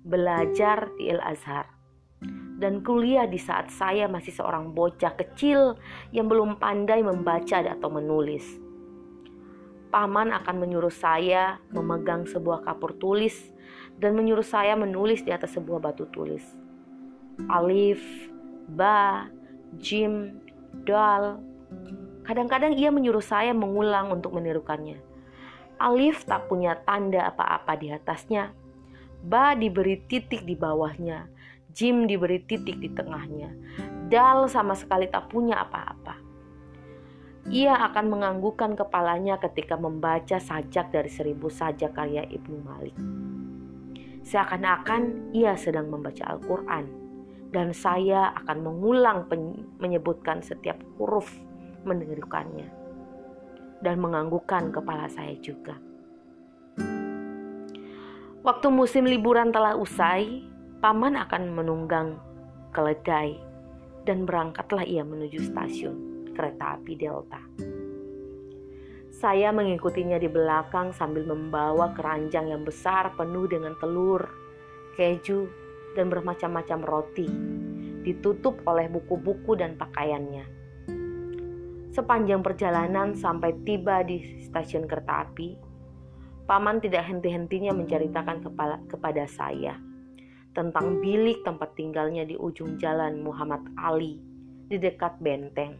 [0.08, 1.68] belajar di El Azhar,
[2.64, 5.76] dan kuliah di saat saya masih seorang bocah kecil
[6.16, 8.64] yang belum pandai membaca atau menulis.
[9.91, 13.51] Paman akan menyuruh saya memegang sebuah kapur tulis
[13.99, 16.41] dan menyuruh saya menulis di atas sebuah batu tulis.
[17.51, 17.99] Alif,
[18.72, 19.28] ba,
[19.76, 20.39] Jim,
[20.88, 21.43] Dal.
[22.24, 25.03] Kadang-kadang ia menyuruh saya mengulang untuk menirukannya.
[25.84, 28.55] Alif tak punya tanda apa-apa di atasnya.
[29.20, 31.28] Ba diberi titik di bawahnya.
[31.74, 33.49] Jim diberi titik di tengahnya.
[34.07, 36.21] Dal sama sekali tak punya apa-apa.
[37.49, 42.95] Ia akan menganggukkan kepalanya ketika membaca sajak dari seribu sajak karya Ibnu Malik.
[44.24, 46.88] Seakan-akan ia sedang membaca Al-Quran
[47.51, 49.28] dan saya akan mengulang
[49.84, 51.28] menyebutkan setiap huruf
[51.84, 52.86] menirukannya.
[53.84, 55.76] dan menganggukkan kepala saya juga.
[58.39, 60.47] Waktu musim liburan telah usai,
[60.84, 62.20] paman akan menunggang
[62.76, 63.40] keledai
[64.04, 67.40] dan berangkatlah ia menuju stasiun kereta api Delta.
[69.16, 74.28] Saya mengikutinya di belakang sambil membawa keranjang yang besar penuh dengan telur,
[75.00, 75.48] keju,
[75.96, 77.32] dan bermacam-macam roti,
[78.04, 80.44] ditutup oleh buku-buku dan pakaiannya.
[81.96, 85.72] Sepanjang perjalanan sampai tiba di stasiun kereta api,
[86.44, 88.44] Paman tidak henti-hentinya menceritakan
[88.92, 89.93] kepada saya
[90.54, 94.22] tentang bilik tempat tinggalnya di ujung jalan Muhammad Ali
[94.70, 95.78] di dekat benteng,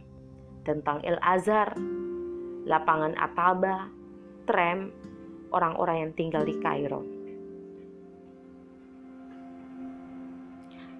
[0.66, 1.78] tentang El Azhar,
[2.66, 3.88] lapangan Ataba,
[4.44, 4.90] tram,
[5.54, 7.02] orang-orang yang tinggal di Kairo.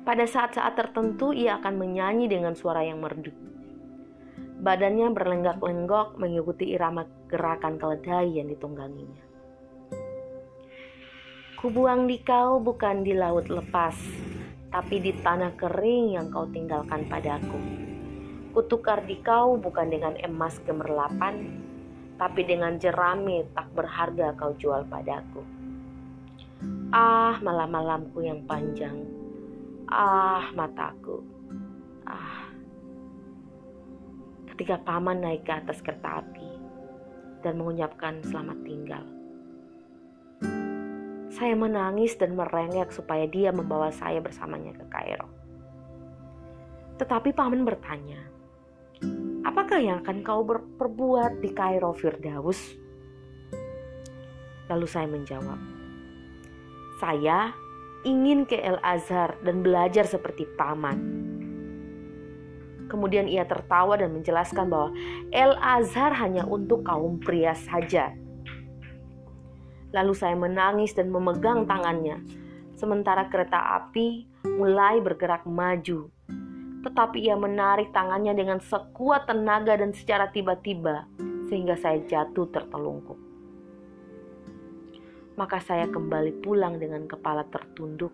[0.05, 3.33] Pada saat-saat tertentu ia akan menyanyi dengan suara yang merdu.
[4.61, 9.34] Badannya berlenggak-lenggok mengikuti irama gerakan keledai yang ditungganginya.
[11.65, 13.97] Kubuang di kau bukan di laut lepas,
[14.69, 17.57] tapi di tanah kering yang kau tinggalkan padaku.
[18.53, 21.57] Kutukar di kau bukan dengan emas gemerlapan,
[22.21, 25.41] tapi dengan jerami tak berharga kau jual padaku.
[26.93, 29.01] Ah, malam-malamku yang panjang.
[29.89, 31.25] Ah, mataku.
[32.05, 32.45] Ah.
[34.53, 36.51] Ketika paman naik ke atas kereta api
[37.41, 39.14] dan mengucapkan selamat tinggal.
[41.35, 45.27] Saya menangis dan merengek supaya dia membawa saya bersamanya ke Kairo.
[46.95, 48.23] Tetapi paman bertanya,
[49.43, 52.79] apakah yang akan kau berbuat di Kairo Firdaus?
[54.71, 55.59] Lalu saya menjawab,
[57.03, 57.51] saya
[58.07, 61.03] ingin ke El Azhar dan belajar seperti paman.
[62.87, 64.95] Kemudian ia tertawa dan menjelaskan bahwa
[65.35, 68.15] El Azhar hanya untuk kaum pria saja
[69.95, 72.19] Lalu saya menangis dan memegang tangannya,
[72.75, 74.27] sementara kereta api
[74.59, 76.11] mulai bergerak maju.
[76.83, 81.07] Tetapi ia menarik tangannya dengan sekuat tenaga dan secara tiba-tiba,
[81.47, 83.17] sehingga saya jatuh tertelungkup.
[85.39, 88.11] Maka saya kembali pulang dengan kepala tertunduk,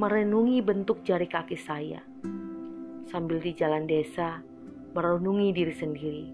[0.00, 2.00] merenungi bentuk jari kaki saya,
[3.12, 4.40] sambil di jalan desa
[4.92, 6.24] merenungi diri sendiri,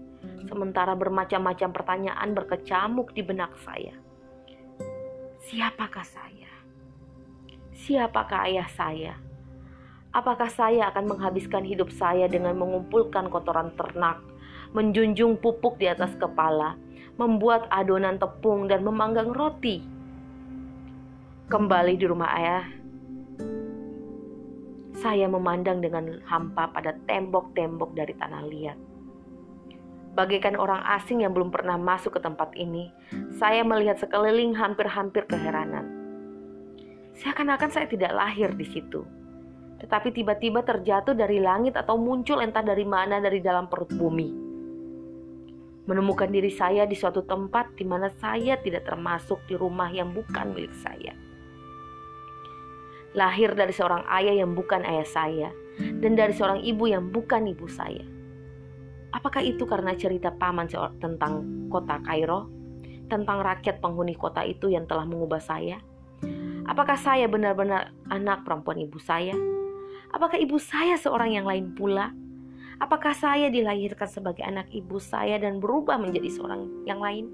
[0.51, 3.95] sementara bermacam-macam pertanyaan berkecamuk di benak saya
[5.49, 6.51] Siapakah saya?
[7.73, 9.17] Siapakah ayah saya?
[10.13, 14.21] Apakah saya akan menghabiskan hidup saya dengan mengumpulkan kotoran ternak,
[14.77, 16.77] menjunjung pupuk di atas kepala,
[17.17, 19.81] membuat adonan tepung, dan memanggang roti?
[21.49, 22.65] Kembali di rumah ayah,
[25.01, 28.88] saya memandang dengan hampa pada tembok-tembok dari tanah liat
[30.09, 32.89] Bagaikan orang asing yang belum pernah masuk ke tempat ini,
[33.37, 35.85] saya melihat sekeliling hampir-hampir keheranan.
[37.13, 39.05] Seakan-akan saya tidak lahir di situ,
[39.77, 44.29] tetapi tiba-tiba terjatuh dari langit atau muncul entah dari mana dari dalam perut bumi.
[45.85, 50.57] Menemukan diri saya di suatu tempat di mana saya tidak termasuk di rumah yang bukan
[50.57, 51.13] milik saya.
[53.13, 57.65] Lahir dari seorang ayah yang bukan ayah saya, dan dari seorang ibu yang bukan ibu
[57.69, 58.18] saya
[59.09, 60.69] Apakah itu karena cerita paman
[61.01, 62.49] tentang kota Kairo?
[63.09, 65.81] Tentang rakyat penghuni kota itu yang telah mengubah saya?
[66.69, 69.33] Apakah saya benar-benar anak perempuan ibu saya?
[70.13, 72.13] Apakah ibu saya seorang yang lain pula?
[72.77, 77.27] Apakah saya dilahirkan sebagai anak ibu saya dan berubah menjadi seorang yang lain?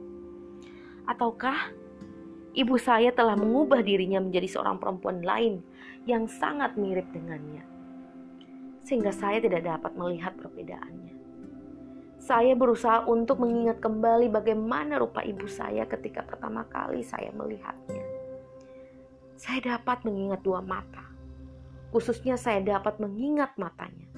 [1.05, 1.76] Ataukah
[2.55, 5.59] ibu saya telah mengubah dirinya menjadi seorang perempuan lain
[6.07, 7.67] yang sangat mirip dengannya?
[8.88, 11.14] Sehingga saya tidak dapat melihat perbedaannya.
[12.26, 18.01] Saya berusaha untuk mengingat kembali bagaimana rupa ibu saya ketika pertama kali saya melihatnya.
[19.38, 21.05] Saya dapat mengingat dua mata.
[21.93, 24.09] Khususnya saya dapat mengingat matanya.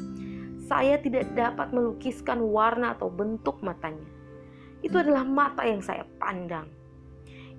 [0.72, 4.08] Saya tidak dapat melukiskan warna atau bentuk matanya.
[4.80, 6.72] Itu adalah mata yang saya pandang.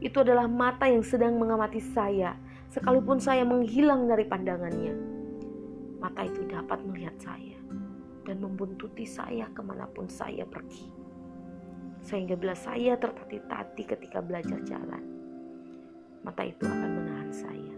[0.01, 2.32] Itu adalah mata yang sedang mengamati saya,
[2.72, 4.96] sekalipun saya menghilang dari pandangannya.
[6.01, 7.57] Mata itu dapat melihat saya
[8.28, 10.92] dan membuntuti saya ke mana pun saya pergi.
[12.04, 15.00] Sehingga bila saya tertati-tati ketika belajar jalan,
[16.20, 17.74] mata itu akan menahan saya.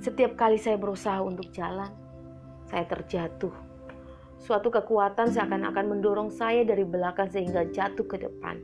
[0.00, 1.92] Setiap kali saya berusaha untuk jalan,
[2.64, 3.52] saya terjatuh.
[4.40, 8.58] Suatu kekuatan seakan-akan mendorong saya dari belakang sehingga jatuh ke depan.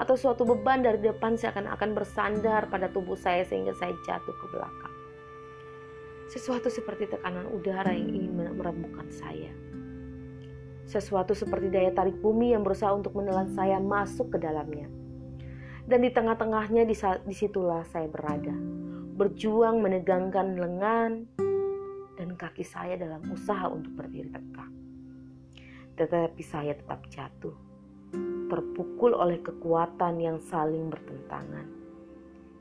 [0.00, 4.91] Atau suatu beban dari depan seakan-akan bersandar pada tubuh saya sehingga saya jatuh ke belakang.
[6.32, 9.52] Sesuatu seperti tekanan udara yang ingin merembukan saya.
[10.88, 14.88] Sesuatu seperti daya tarik bumi yang berusaha untuk menelan saya masuk ke dalamnya.
[15.84, 16.96] Dan di tengah-tengahnya di
[17.36, 18.56] situlah saya berada,
[19.12, 21.28] berjuang menegangkan lengan
[22.16, 24.72] dan kaki saya dalam usaha untuk berdiri tegak.
[26.00, 27.52] Tetapi saya tetap jatuh,
[28.48, 31.68] terpukul oleh kekuatan yang saling bertentangan,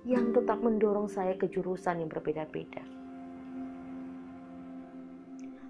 [0.03, 2.99] yang tetap mendorong saya ke jurusan yang berbeda-beda.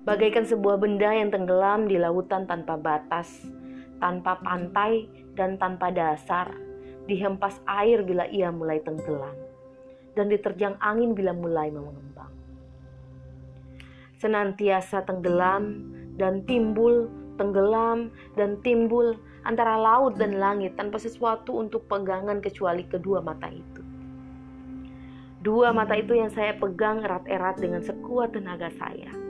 [0.01, 3.45] Bagaikan sebuah benda yang tenggelam di lautan tanpa batas,
[4.01, 5.05] tanpa pantai,
[5.37, 6.49] dan tanpa dasar,
[7.05, 9.37] dihempas air bila ia mulai tenggelam,
[10.17, 12.33] dan diterjang angin bila mulai mengembang.
[14.17, 15.85] Senantiasa tenggelam
[16.17, 17.05] dan timbul,
[17.37, 23.85] tenggelam dan timbul antara laut dan langit tanpa sesuatu untuk pegangan kecuali kedua mata itu.
[25.45, 29.20] Dua mata itu yang saya pegang erat-erat dengan sekuat tenaga saya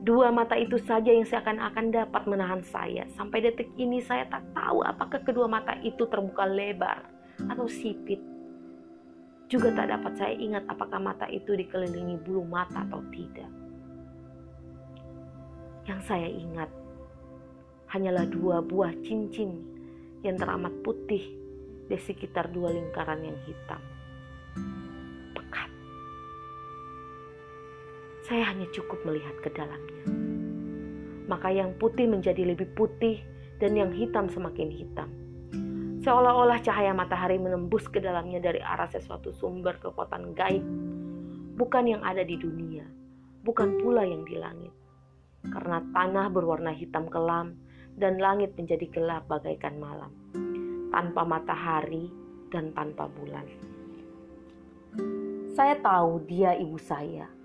[0.00, 3.04] Dua mata itu saja yang seakan-akan dapat menahan saya.
[3.12, 7.04] Sampai detik ini saya tak tahu apakah kedua mata itu terbuka lebar
[7.44, 8.16] atau sipit.
[9.52, 13.50] Juga tak dapat saya ingat apakah mata itu dikelilingi bulu mata atau tidak.
[15.84, 16.70] Yang saya ingat
[17.92, 19.60] hanyalah dua buah cincin
[20.24, 21.36] yang teramat putih
[21.90, 23.82] di sekitar dua lingkaran yang hitam.
[28.30, 30.06] Saya hanya cukup melihat ke dalamnya.
[31.26, 33.18] Maka yang putih menjadi lebih putih
[33.58, 35.10] dan yang hitam semakin hitam.
[36.06, 40.62] Seolah-olah cahaya matahari menembus ke dalamnya dari arah sesuatu sumber kekuatan gaib,
[41.58, 42.86] bukan yang ada di dunia,
[43.42, 44.70] bukan pula yang di langit.
[45.50, 47.58] Karena tanah berwarna hitam kelam
[47.98, 50.14] dan langit menjadi gelap bagaikan malam,
[50.94, 52.06] tanpa matahari
[52.54, 53.50] dan tanpa bulan.
[55.50, 57.39] Saya tahu dia ibu saya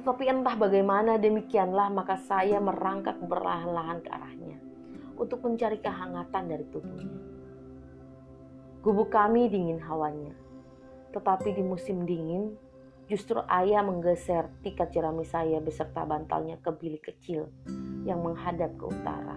[0.00, 4.56] tetapi entah bagaimana demikianlah maka saya merangkak perlahan-lahan ke arahnya
[5.20, 7.20] untuk mencari kehangatan dari tubuhnya.
[8.80, 10.32] Gubuk kami dingin hawanya,
[11.12, 12.56] tetapi di musim dingin
[13.12, 17.52] justru ayah menggeser tikat jerami saya beserta bantalnya ke bilik kecil
[18.08, 19.36] yang menghadap ke utara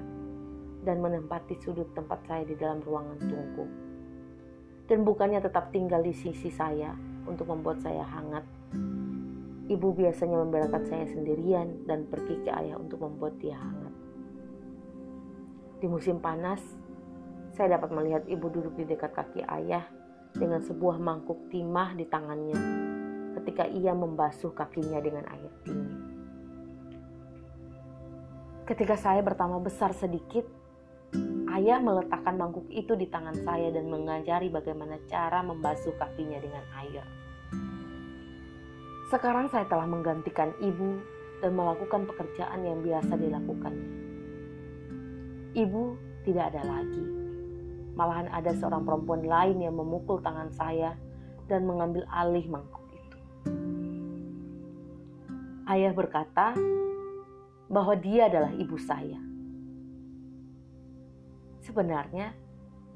[0.88, 3.66] dan menempati sudut tempat saya di dalam ruangan tunggu.
[4.88, 6.96] Dan bukannya tetap tinggal di sisi saya
[7.28, 8.48] untuk membuat saya hangat,
[9.74, 13.94] Ibu biasanya membelakang saya sendirian dan pergi ke ayah untuk membuat dia hangat.
[15.82, 16.62] Di musim panas,
[17.58, 19.82] saya dapat melihat ibu duduk di dekat kaki ayah
[20.34, 22.58] dengan sebuah mangkuk timah di tangannya
[23.42, 26.02] ketika ia membasuh kakinya dengan air dingin.
[28.64, 30.48] Ketika saya bertambah besar sedikit,
[31.52, 37.04] ayah meletakkan mangkuk itu di tangan saya dan mengajari bagaimana cara membasuh kakinya dengan air.
[39.14, 40.98] Sekarang saya telah menggantikan ibu
[41.38, 43.90] dan melakukan pekerjaan yang biasa dilakukannya.
[45.54, 45.84] Ibu
[46.26, 47.06] tidak ada lagi.
[47.94, 50.98] Malahan ada seorang perempuan lain yang memukul tangan saya
[51.46, 53.18] dan mengambil alih mangkuk itu.
[55.70, 56.58] Ayah berkata
[57.70, 59.22] bahwa dia adalah ibu saya.
[61.62, 62.34] Sebenarnya,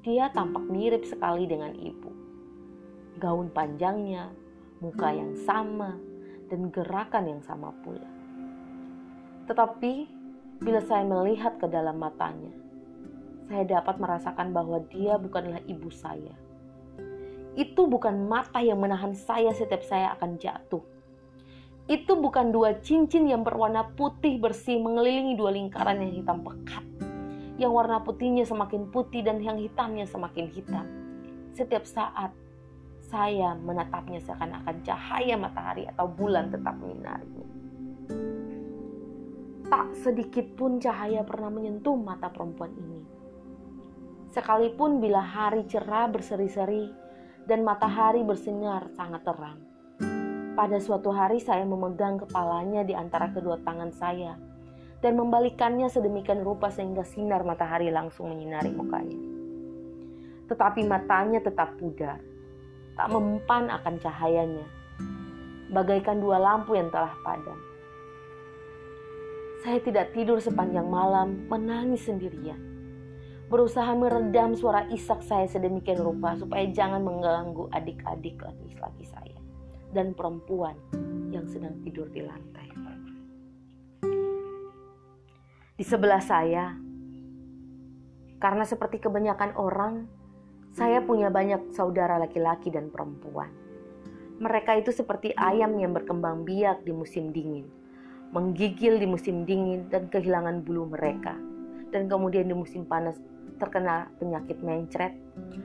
[0.02, 2.10] dia tampak mirip sekali dengan ibu.
[3.22, 4.34] Gaun panjangnya,
[4.82, 6.07] muka yang sama,
[6.48, 8.08] dan gerakan yang sama pula.
[9.48, 9.94] Tetapi
[10.60, 12.52] bila saya melihat ke dalam matanya,
[13.48, 16.36] saya dapat merasakan bahwa dia bukanlah ibu saya.
[17.56, 20.84] Itu bukan mata yang menahan saya setiap saya akan jatuh.
[21.88, 26.84] Itu bukan dua cincin yang berwarna putih bersih mengelilingi dua lingkaran yang hitam pekat.
[27.58, 30.86] Yang warna putihnya semakin putih dan yang hitamnya semakin hitam.
[31.56, 32.36] Setiap saat
[33.08, 37.48] saya menatapnya seakan-akan cahaya matahari atau bulan tetap menyinarinya.
[39.68, 43.02] Tak sedikit pun cahaya pernah menyentuh mata perempuan ini.
[44.32, 46.92] Sekalipun bila hari cerah berseri-seri
[47.48, 49.60] dan matahari bersinar sangat terang.
[50.56, 54.36] Pada suatu hari saya memegang kepalanya di antara kedua tangan saya
[55.00, 59.20] dan membalikannya sedemikian rupa sehingga sinar matahari langsung menyinari mukanya.
[60.48, 62.37] Tetapi matanya tetap pudar
[62.98, 64.66] tak mempan akan cahayanya,
[65.70, 67.56] bagaikan dua lampu yang telah padam.
[69.62, 72.58] Saya tidak tidur sepanjang malam, menangis sendirian.
[73.48, 79.40] Berusaha meredam suara isak saya sedemikian rupa supaya jangan mengganggu adik-adik laki-laki saya
[79.96, 80.76] dan perempuan
[81.32, 82.68] yang sedang tidur di lantai.
[85.78, 86.74] Di sebelah saya,
[88.42, 90.10] karena seperti kebanyakan orang,
[90.78, 93.50] saya punya banyak saudara laki-laki dan perempuan.
[94.38, 97.66] Mereka itu seperti ayam yang berkembang biak di musim dingin,
[98.30, 101.34] menggigil di musim dingin dan kehilangan bulu mereka,
[101.90, 103.18] dan kemudian di musim panas
[103.58, 105.18] terkena penyakit mencret,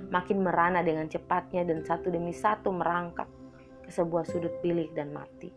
[0.08, 3.28] makin merana dengan cepatnya dan satu demi satu merangkak
[3.84, 5.52] ke sebuah sudut bilik dan mati.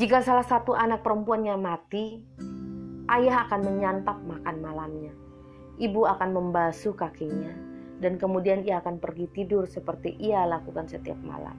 [0.00, 2.24] Jika salah satu anak perempuannya mati,
[3.12, 5.25] ayah akan menyantap makan malamnya.
[5.76, 7.52] Ibu akan membasuh kakinya,
[8.00, 11.52] dan kemudian ia akan pergi tidur seperti ia lakukan setiap malam.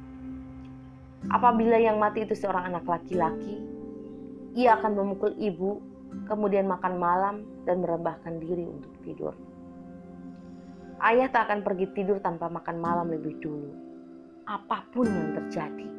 [1.30, 3.62] Apabila yang mati itu seorang anak laki-laki,
[4.58, 5.78] ia akan memukul ibu,
[6.26, 7.36] kemudian makan malam
[7.70, 9.34] dan merebahkan diri untuk tidur.
[10.98, 13.70] Ayah tak akan pergi tidur tanpa makan malam lebih dulu,
[14.50, 15.90] apa pun yang terjadi.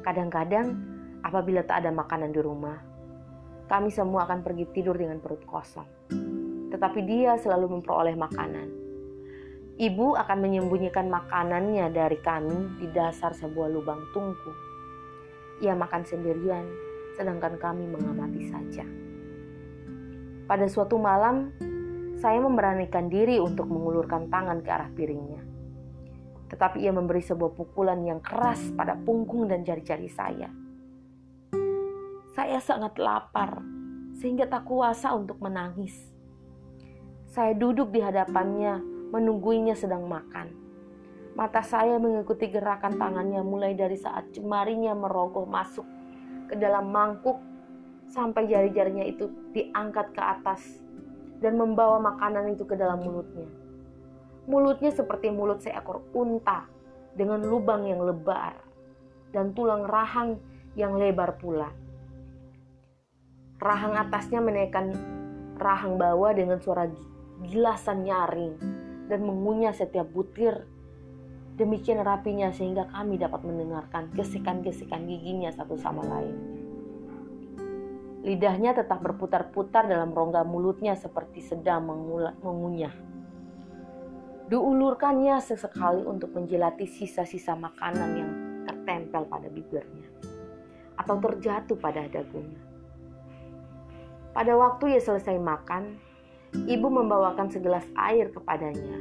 [0.00, 0.80] Kadang-kadang,
[1.20, 2.80] apabila tak ada makanan di rumah,
[3.68, 5.88] kami semua akan pergi tidur dengan perut kosong.
[6.74, 8.68] Tetapi dia selalu memperoleh makanan.
[9.78, 14.50] Ibu akan menyembunyikan makanannya dari kami di dasar sebuah lubang tungku.
[15.62, 16.66] Ia makan sendirian,
[17.14, 18.86] sedangkan kami mengamati saja.
[20.50, 21.54] Pada suatu malam,
[22.18, 25.54] saya memberanikan diri untuk mengulurkan tangan ke arah piringnya
[26.54, 30.46] tetapi ia memberi sebuah pukulan yang keras pada punggung dan jari-jari saya.
[32.30, 33.58] Saya sangat lapar,
[34.22, 36.13] sehingga tak kuasa untuk menangis.
[37.34, 38.78] Saya duduk di hadapannya,
[39.10, 40.54] menungguinya sedang makan.
[41.34, 45.82] Mata saya mengikuti gerakan tangannya mulai dari saat jemarinya merogoh masuk
[46.46, 47.42] ke dalam mangkuk
[48.06, 50.62] sampai jari-jarinya itu diangkat ke atas
[51.42, 53.50] dan membawa makanan itu ke dalam mulutnya.
[54.46, 56.70] Mulutnya seperti mulut seekor unta
[57.18, 58.62] dengan lubang yang lebar
[59.34, 60.38] dan tulang rahang
[60.78, 61.74] yang lebar pula.
[63.58, 64.94] Rahang atasnya menaikkan
[65.58, 66.86] rahang bawah dengan suara
[67.46, 68.56] gilasan nyaring
[69.08, 70.64] dan mengunyah setiap butir.
[71.54, 76.34] Demikian rapinya sehingga kami dapat mendengarkan gesikan-gesikan giginya satu sama lain.
[78.26, 81.86] Lidahnya tetap berputar-putar dalam rongga mulutnya seperti sedang
[82.42, 82.90] mengunyah.
[84.50, 88.30] Diulurkannya sesekali untuk menjelati sisa-sisa makanan yang
[88.64, 90.08] tertempel pada bibirnya
[90.98, 92.60] atau terjatuh pada dagunya.
[94.34, 96.00] Pada waktu ia selesai makan,
[96.70, 98.98] ibu membawakan segelas air kepadanya.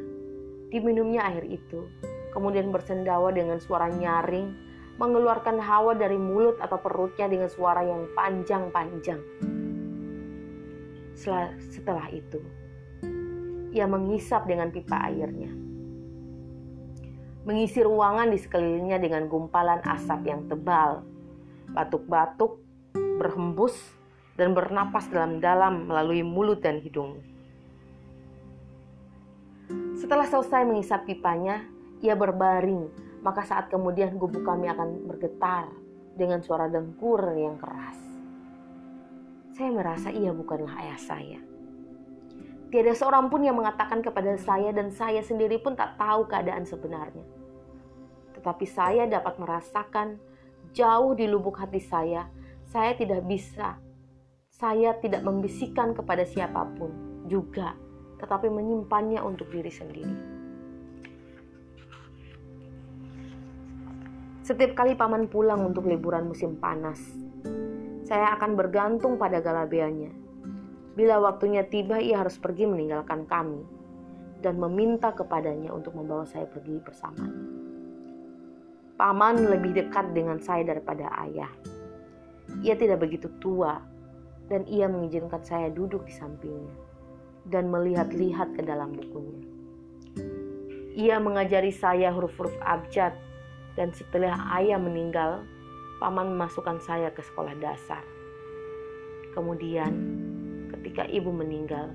[0.73, 1.85] Diminumnya air itu,
[2.33, 4.49] kemudian bersendawa dengan suara nyaring,
[4.97, 9.21] mengeluarkan hawa dari mulut atau perutnya dengan suara yang panjang-panjang.
[11.13, 12.41] Setelah itu,
[13.69, 15.53] ia mengisap dengan pipa airnya.
[17.43, 21.03] Mengisi ruangan di sekelilingnya dengan gumpalan asap yang tebal.
[21.73, 22.61] Batuk-batuk
[22.93, 23.75] berhembus
[24.39, 27.32] dan bernapas dalam-dalam melalui mulut dan hidung.
[30.03, 31.63] Setelah selesai mengisap pipanya,
[32.03, 32.91] ia berbaring,
[33.23, 35.71] maka saat kemudian gubuk kami akan bergetar
[36.19, 37.95] dengan suara dengkur yang keras.
[39.55, 41.39] Saya merasa ia bukanlah ayah saya.
[42.67, 47.23] Tiada seorang pun yang mengatakan kepada saya dan saya sendiri pun tak tahu keadaan sebenarnya.
[48.35, 50.19] Tetapi saya dapat merasakan
[50.75, 52.27] jauh di lubuk hati saya,
[52.67, 53.79] saya tidak bisa.
[54.51, 56.91] Saya tidak membisikkan kepada siapa pun
[57.31, 57.79] juga,
[58.23, 60.15] tetapi menyimpannya untuk diri sendiri.
[64.47, 66.99] Setiap kali paman pulang untuk liburan musim panas,
[68.07, 70.23] saya akan bergantung pada galabeanya
[70.93, 73.65] Bila waktunya tiba, ia harus pergi meninggalkan kami
[74.45, 77.41] dan meminta kepadanya untuk membawa saya pergi bersamanya.
[78.93, 81.49] Paman lebih dekat dengan saya daripada ayah.
[82.61, 83.81] Ia tidak begitu tua
[84.45, 86.82] dan ia mengizinkan saya duduk di sampingnya
[87.47, 89.43] dan melihat-lihat ke dalam bukunya.
[90.93, 93.17] Ia mengajari saya huruf-huruf abjad
[93.73, 95.41] dan setelah ayah meninggal,
[95.97, 98.05] paman memasukkan saya ke sekolah dasar.
[99.33, 99.91] Kemudian
[100.69, 101.89] ketika ibu meninggal,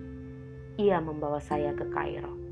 [0.75, 2.48] ia membawa saya ke Kairo.